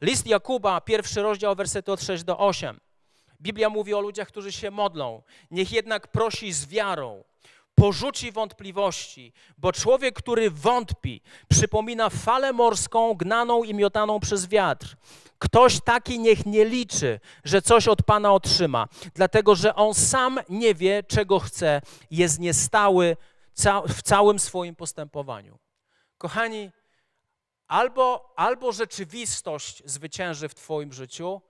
[0.00, 2.80] List Jakuba, pierwszy rozdział, wersety od 6 do 8.
[3.42, 5.22] Biblia mówi o ludziach, którzy się modlą.
[5.50, 7.24] Niech jednak prosi z wiarą,
[7.74, 14.96] porzuci wątpliwości, bo człowiek, który wątpi, przypomina falę morską gnaną i miotaną przez wiatr.
[15.38, 20.74] Ktoś taki niech nie liczy, że coś od Pana otrzyma, dlatego że on sam nie
[20.74, 23.16] wie, czego chce, jest niestały
[23.88, 25.58] w całym swoim postępowaniu.
[26.18, 26.70] Kochani,
[27.68, 31.40] albo, albo rzeczywistość zwycięży w Twoim życiu,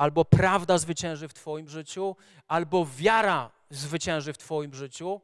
[0.00, 2.16] albo prawda zwycięży w Twoim życiu,
[2.48, 5.20] albo wiara zwycięży w Twoim życiu,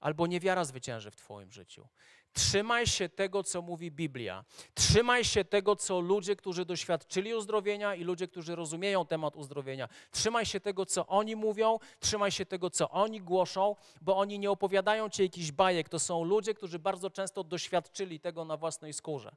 [0.00, 1.88] albo niewiara zwycięży w Twoim życiu.
[2.32, 4.44] Trzymaj się tego, co mówi Biblia.
[4.74, 9.88] Trzymaj się tego, co ludzie, którzy doświadczyli uzdrowienia i ludzie, którzy rozumieją temat uzdrowienia.
[10.10, 14.50] Trzymaj się tego, co oni mówią, trzymaj się tego, co oni głoszą, bo oni nie
[14.50, 15.88] opowiadają ci jakichś bajek.
[15.88, 19.36] To są ludzie, którzy bardzo często doświadczyli tego na własnej skórze.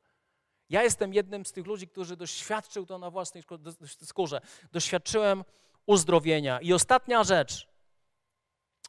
[0.70, 3.44] Ja jestem jednym z tych ludzi, którzy doświadczył to na własnej
[4.04, 4.42] skórze.
[4.72, 5.44] Doświadczyłem
[5.86, 6.62] uzdrowienia.
[6.62, 7.68] I ostatnia rzecz,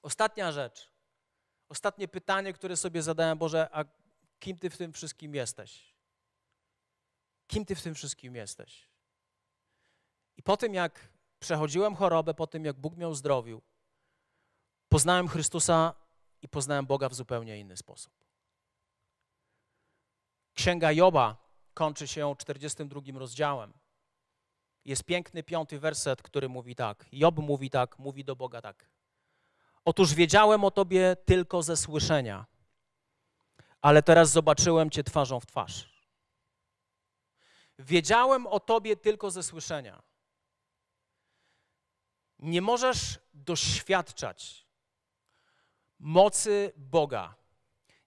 [0.02, 0.92] ostatnia rzecz,
[1.68, 3.84] ostatnie pytanie, które sobie zadałem, Boże, a
[4.38, 5.94] kim Ty w tym wszystkim jesteś?
[7.46, 8.88] Kim Ty w tym wszystkim jesteś?
[10.36, 13.62] I po tym, jak przechodziłem chorobę, po tym, jak Bóg mnie uzdrowił,
[14.88, 15.94] poznałem Chrystusa
[16.42, 18.12] i poznałem Boga w zupełnie inny sposób.
[20.54, 21.49] Księga Joba
[21.80, 23.72] kończy się 42 rozdziałem.
[24.84, 27.06] Jest piękny piąty werset, który mówi tak.
[27.12, 28.88] Job mówi tak, mówi do Boga tak.
[29.84, 32.46] Otóż wiedziałem o Tobie tylko ze słyszenia,
[33.80, 36.04] ale teraz zobaczyłem Cię twarzą w twarz.
[37.78, 40.02] Wiedziałem o Tobie tylko ze słyszenia.
[42.38, 44.66] Nie możesz doświadczać
[45.98, 47.34] mocy Boga.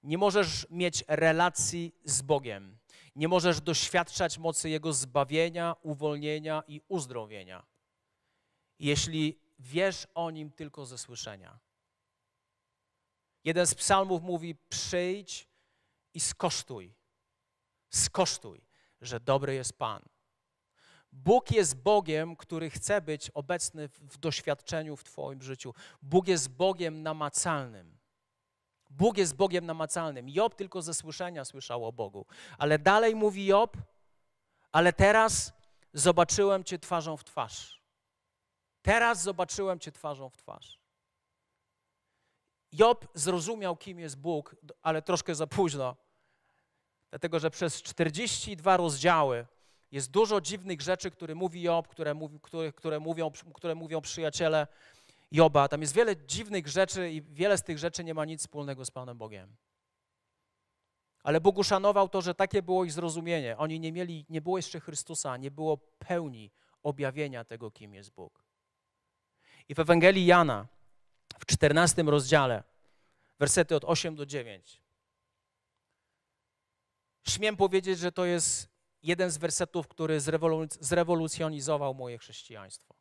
[0.03, 2.82] Nie możesz mieć relacji z Bogiem
[3.15, 7.65] nie możesz doświadczać mocy Jego zbawienia, uwolnienia i uzdrowienia.
[8.79, 11.59] Jeśli wiesz o nim tylko ze słyszenia.
[13.43, 15.47] Jeden z psalmów mówi: przyjdź
[16.13, 16.95] i skosztuj.
[17.89, 18.61] Skosztuj,
[19.01, 20.01] że dobry jest Pan.
[21.11, 25.73] Bóg jest Bogiem, który chce być obecny w doświadczeniu w Twoim życiu.
[26.01, 27.97] Bóg jest Bogiem namacalnym.
[28.97, 30.29] Bóg jest Bogiem namacalnym.
[30.29, 32.25] Job tylko ze słyszenia słyszał o Bogu.
[32.57, 33.77] Ale dalej mówi Job,
[34.71, 35.53] ale teraz
[35.93, 37.83] zobaczyłem Cię twarzą w twarz.
[38.81, 40.79] Teraz zobaczyłem Cię twarzą w twarz.
[42.71, 45.95] Job zrozumiał, kim jest Bóg, ale troszkę za późno.
[47.09, 49.45] Dlatego, że przez 42 rozdziały
[49.91, 54.67] jest dużo dziwnych rzeczy, które mówi Job, które, które, które, mówią, które mówią przyjaciele
[55.33, 55.67] Joba.
[55.67, 58.91] Tam jest wiele dziwnych rzeczy i wiele z tych rzeczy nie ma nic wspólnego z
[58.91, 59.55] Panem Bogiem.
[61.23, 63.57] Ale Bóg uszanował to, że takie było ich zrozumienie.
[63.57, 66.51] Oni nie mieli, nie było jeszcze Chrystusa, nie było pełni
[66.83, 68.43] objawienia tego, kim jest Bóg.
[69.69, 70.67] I w Ewangelii Jana
[71.39, 72.63] w 14 rozdziale,
[73.39, 74.81] wersety od 8 do 9.
[77.27, 78.69] Śmiem powiedzieć, że to jest
[79.03, 80.19] jeden z wersetów, który
[80.79, 82.95] zrewolucjonizował moje chrześcijaństwo,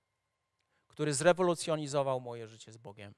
[0.92, 3.14] który zrewolucjonizował moje życie z Bogiem.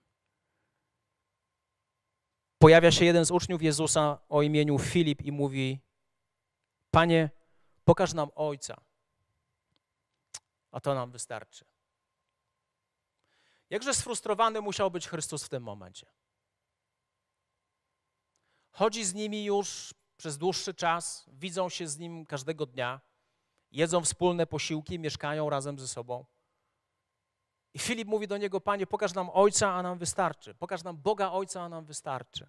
[2.59, 5.81] Pojawia się jeden z uczniów Jezusa o imieniu Filip i mówi:
[6.91, 7.31] Panie,
[7.85, 8.81] pokaż nam Ojca,
[10.70, 11.64] a to nam wystarczy.
[13.70, 16.07] Jakże sfrustrowany musiał być Chrystus w tym momencie.
[18.70, 23.01] Chodzi z nimi już przez dłuższy czas, widzą się z nim każdego dnia,
[23.70, 26.25] jedzą wspólne posiłki, mieszkają razem ze sobą.
[27.75, 30.55] I Filip mówi do niego: Panie, pokaż nam Ojca, a nam wystarczy.
[30.55, 32.49] Pokaż nam Boga Ojca, a nam wystarczy.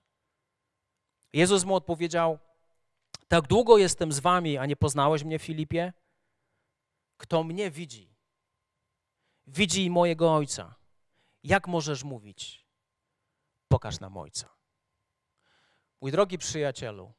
[1.34, 2.40] Jezus mu odpowiedział:
[3.28, 5.94] Tak długo jestem z wami, a nie poznałeś mnie, Filipie?
[7.18, 8.16] Kto mnie widzi,
[9.48, 10.76] widzi i mojego Ojca.
[11.44, 12.66] Jak możesz mówić?
[13.68, 14.50] Pokaż nam Ojca.
[16.02, 17.14] Mój drogi przyjacielu,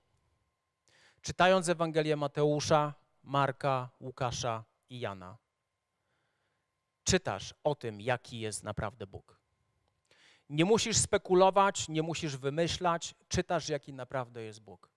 [1.21, 5.39] czytając Ewangelię Mateusza, Marka, Łukasza i Jana,
[7.07, 9.41] czytasz o tym, jaki jest naprawdę Bóg.
[10.49, 14.91] Nie musisz spekulować, nie musisz wymyślać, czytasz, jaki naprawdę jest Bóg.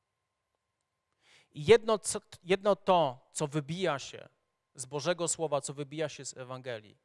[1.52, 4.30] I jedno, co, jedno to, co wybija się
[4.76, 6.98] z Bożego Słowa, co wybija się z Ewangelii,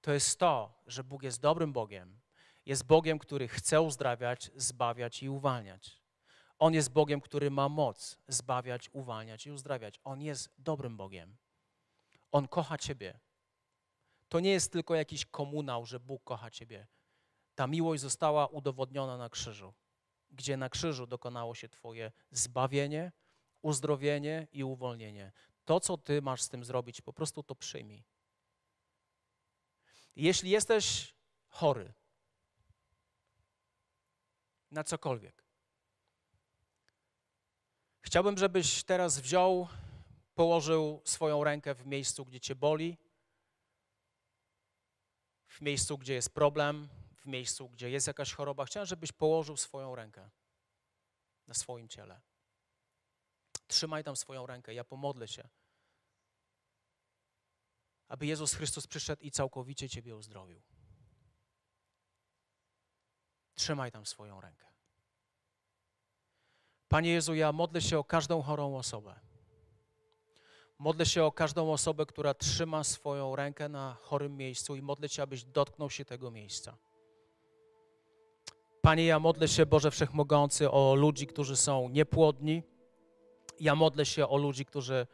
[0.00, 2.20] to jest to, że Bóg jest dobrym Bogiem.
[2.66, 6.02] Jest Bogiem, który chce uzdrawiać, zbawiać i uwalniać.
[6.58, 10.00] On jest Bogiem, który ma moc zbawiać, uwalniać i uzdrawiać.
[10.04, 11.36] On jest dobrym Bogiem.
[12.32, 13.20] On kocha Ciebie.
[14.34, 16.86] To nie jest tylko jakiś komunał, że Bóg kocha Ciebie.
[17.54, 19.74] Ta miłość została udowodniona na krzyżu,
[20.30, 23.12] gdzie na krzyżu dokonało się Twoje zbawienie,
[23.62, 25.32] uzdrowienie i uwolnienie.
[25.64, 28.04] To, co Ty masz z tym zrobić, po prostu to przyjmij.
[30.16, 31.14] Jeśli jesteś
[31.48, 31.92] chory
[34.70, 35.44] na cokolwiek,
[38.00, 39.68] chciałbym, żebyś teraz wziął,
[40.34, 43.03] położył swoją rękę w miejscu, gdzie cię boli,
[45.54, 48.64] w miejscu, gdzie jest problem, w miejscu, gdzie jest jakaś choroba.
[48.64, 50.30] Chciałem, żebyś położył swoją rękę
[51.46, 52.20] na swoim ciele.
[53.66, 55.48] Trzymaj tam swoją rękę, ja pomodlę się
[58.08, 60.62] aby Jezus Chrystus przyszedł i całkowicie Ciebie uzdrowił.
[63.54, 64.66] Trzymaj tam swoją rękę.
[66.88, 69.20] Panie Jezu, ja modlę się o każdą chorą osobę.
[70.78, 75.22] Modlę się o każdą osobę, która trzyma swoją rękę na chorym miejscu i modlę Cię,
[75.22, 76.76] abyś dotknął się tego miejsca.
[78.82, 82.62] Panie, ja modlę się, Boże Wszechmogący, o ludzi, którzy są niepłodni.
[83.60, 85.06] Ja modlę się o ludzi, którzy,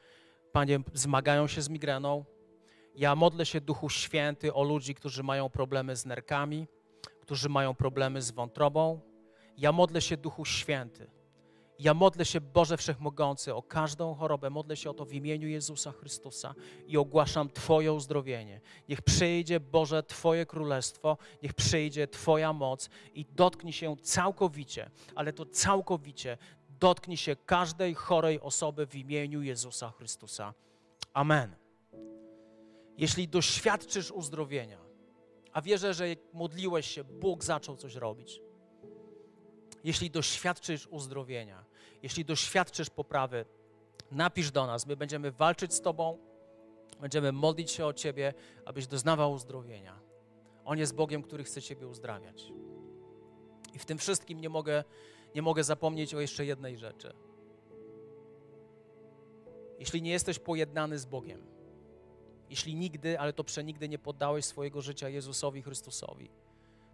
[0.52, 2.24] Panie, zmagają się z migreną.
[2.94, 6.66] Ja modlę się, Duchu Święty, o ludzi, którzy mają problemy z nerkami,
[7.20, 9.00] którzy mają problemy z wątrobą.
[9.56, 11.10] Ja modlę się, Duchu Święty.
[11.80, 14.50] Ja modlę się, Boże Wszechmogący, o każdą chorobę.
[14.50, 16.54] Modlę się o to w imieniu Jezusa Chrystusa
[16.86, 18.60] i ogłaszam Twoje uzdrowienie.
[18.88, 25.46] Niech przyjdzie, Boże, Twoje królestwo, niech przyjdzie Twoja moc i dotknij się całkowicie, ale to
[25.46, 26.38] całkowicie
[26.80, 30.54] dotknij się każdej chorej osoby w imieniu Jezusa Chrystusa.
[31.12, 31.56] Amen
[33.00, 34.78] jeśli doświadczysz uzdrowienia,
[35.52, 38.40] a wierzę, że jak modliłeś się, Bóg zaczął coś robić.
[39.84, 41.64] Jeśli doświadczysz uzdrowienia,
[42.02, 43.44] jeśli doświadczysz poprawy,
[44.10, 44.86] napisz do nas.
[44.86, 46.18] My będziemy walczyć z Tobą,
[47.00, 48.34] będziemy modlić się o Ciebie,
[48.64, 50.00] abyś doznawał uzdrowienia.
[50.64, 52.52] On jest Bogiem, który chce Ciebie uzdrawiać.
[53.74, 54.84] I w tym wszystkim nie mogę,
[55.34, 57.12] nie mogę zapomnieć o jeszcze jednej rzeczy.
[59.78, 61.46] Jeśli nie jesteś pojednany z Bogiem,
[62.50, 66.30] jeśli nigdy, ale to przenigdy nie poddałeś swojego życia Jezusowi Chrystusowi,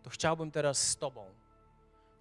[0.02, 1.34] to chciałbym teraz z Tobą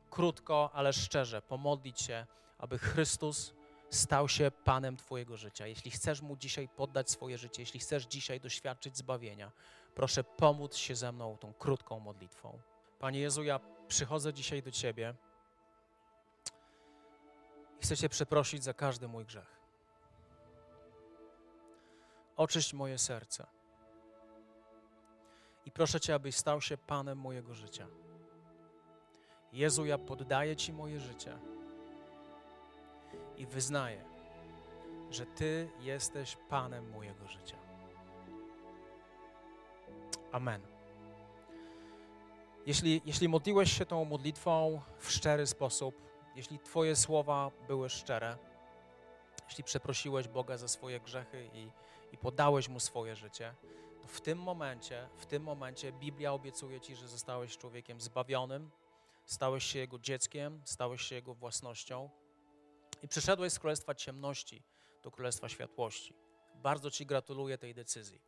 [0.10, 2.26] krótko, ale szczerze pomodlić się,
[2.58, 3.54] aby Chrystus
[3.90, 5.68] stał się Panem Twojego życia.
[5.68, 9.52] Jeśli chcesz Mu dzisiaj poddać swoje życie, jeśli chcesz dzisiaj doświadczyć zbawienia,
[9.96, 12.60] proszę pomóc się ze mną tą krótką modlitwą.
[13.00, 15.16] Panie Jezu, ja przychodzę dzisiaj do Ciebie
[17.80, 19.56] i chcę Cię przeprosić za każdy mój grzech.
[22.38, 23.48] Oczyść moje serce.
[25.66, 27.88] I proszę Cię, abyś stał się Panem mojego życia.
[29.54, 31.40] Jezu, ja poddaję Ci moje życie
[33.38, 34.04] i wyznaję,
[35.12, 37.58] że Ty jesteś Panem mojego życia.
[40.32, 40.62] Amen.
[42.66, 45.96] Jeśli, jeśli modliłeś się tą modlitwą w szczery sposób,
[46.36, 48.38] jeśli Twoje słowa były szczere,
[49.48, 51.70] jeśli przeprosiłeś Boga za swoje grzechy i,
[52.12, 53.54] i podałeś Mu swoje życie,
[54.02, 58.72] to w tym momencie, w tym momencie Biblia obiecuje Ci, że zostałeś człowiekiem zbawionym,
[59.26, 62.10] stałeś się Jego dzieckiem, stałeś się Jego własnością
[63.02, 64.64] i przeszedłeś z królestwa ciemności
[65.04, 66.14] do królestwa światłości.
[66.56, 68.22] Bardzo Ci gratuluję tej decyzji.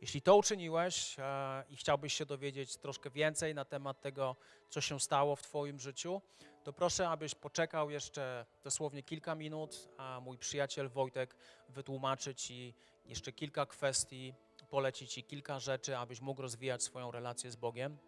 [0.00, 4.36] Jeśli to uczyniłeś e, i chciałbyś się dowiedzieć troszkę więcej na temat tego,
[4.70, 6.22] co się stało w Twoim życiu,
[6.64, 11.36] to proszę, abyś poczekał jeszcze dosłownie kilka minut, a mój przyjaciel Wojtek
[11.68, 12.74] wytłumaczy Ci
[13.04, 14.34] jeszcze kilka kwestii,
[14.70, 17.98] poleci Ci kilka rzeczy, abyś mógł rozwijać swoją relację z Bogiem.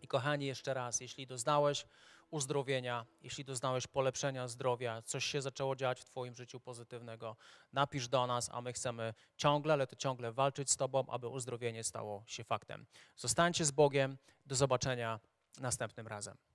[0.00, 1.86] I kochani, jeszcze raz, jeśli doznałeś
[2.30, 7.36] uzdrowienia, jeśli doznałeś polepszenia zdrowia, coś się zaczęło dziać w Twoim życiu pozytywnego,
[7.72, 11.84] napisz do nas, a my chcemy ciągle, ale to ciągle walczyć z Tobą, aby uzdrowienie
[11.84, 12.86] stało się faktem.
[13.16, 14.18] Zostańcie z Bogiem.
[14.46, 15.20] Do zobaczenia
[15.60, 16.49] następnym razem.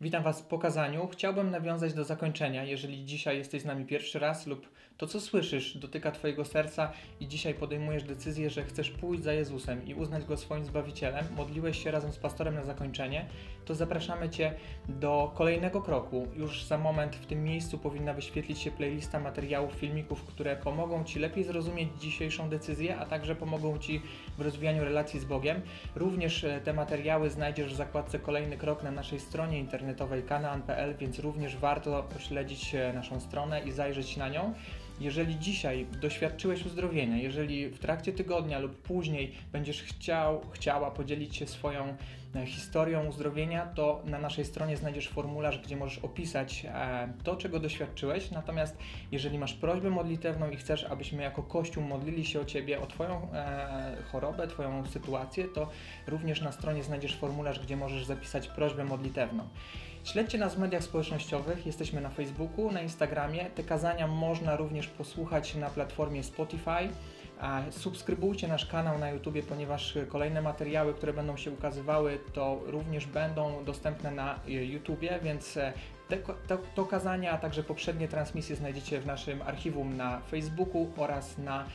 [0.00, 1.08] Witam Was w pokazaniu.
[1.12, 2.64] Chciałbym nawiązać do zakończenia.
[2.64, 7.28] Jeżeli dzisiaj jesteś z nami pierwszy raz lub to, co słyszysz, dotyka Twojego serca i
[7.28, 11.90] dzisiaj podejmujesz decyzję, że chcesz pójść za Jezusem i uznać Go swoim Zbawicielem, modliłeś się
[11.90, 13.26] razem z pastorem na zakończenie,
[13.64, 14.54] to zapraszamy Cię
[14.88, 16.28] do kolejnego kroku.
[16.36, 21.18] Już za moment w tym miejscu powinna wyświetlić się playlista materiałów, filmików, które pomogą Ci
[21.18, 24.02] lepiej zrozumieć dzisiejszą decyzję, a także pomogą Ci
[24.38, 25.62] w rozwijaniu relacji z Bogiem.
[25.94, 29.87] Również e, te materiały znajdziesz w zakładce Kolejny Krok na naszej stronie internetowej
[30.22, 34.54] kanaan.pl, więc również warto śledzić e, naszą stronę i zajrzeć na nią.
[35.00, 41.46] Jeżeli dzisiaj doświadczyłeś uzdrowienia, jeżeli w trakcie tygodnia lub później będziesz chciał, chciała podzielić się
[41.46, 41.96] swoją
[42.46, 48.30] historią uzdrowienia, to na naszej stronie znajdziesz formularz, gdzie możesz opisać e, to, czego doświadczyłeś.
[48.30, 48.76] Natomiast
[49.12, 53.32] jeżeli masz prośbę modlitewną i chcesz, abyśmy jako Kościół modlili się o Ciebie, o Twoją
[53.32, 55.70] e, chorobę, Twoją sytuację, to
[56.06, 59.48] również na stronie znajdziesz formularz, gdzie możesz zapisać prośbę modlitewną.
[60.04, 63.44] Śledźcie nas w mediach społecznościowych, jesteśmy na Facebooku, na Instagramie.
[63.44, 66.88] Te kazania można również posłuchać na platformie Spotify.
[67.70, 73.64] Subskrybujcie nasz kanał na YouTube, ponieważ kolejne materiały, które będą się ukazywały, to również będą
[73.64, 75.72] dostępne na YouTube, więc e,
[76.08, 81.38] te, to, to kazania, a także poprzednie transmisje znajdziecie w naszym archiwum na Facebooku oraz
[81.38, 81.66] na e,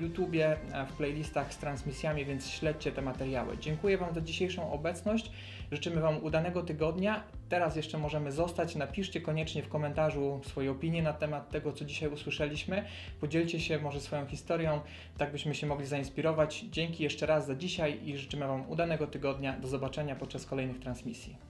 [0.00, 3.58] YouTubie, e, w playlistach z transmisjami, więc śledźcie te materiały.
[3.58, 5.32] Dziękuję Wam za dzisiejszą obecność.
[5.72, 7.24] Życzymy Wam udanego tygodnia.
[7.48, 8.76] Teraz jeszcze możemy zostać.
[8.76, 12.84] Napiszcie koniecznie w komentarzu swoje opinie na temat tego, co dzisiaj usłyszeliśmy.
[13.20, 14.80] Podzielcie się może swoją historią,
[15.18, 16.64] tak byśmy się mogli zainspirować.
[16.70, 19.52] Dzięki jeszcze raz za dzisiaj i życzymy Wam udanego tygodnia.
[19.52, 21.49] Do zobaczenia podczas kolejnych transmisji.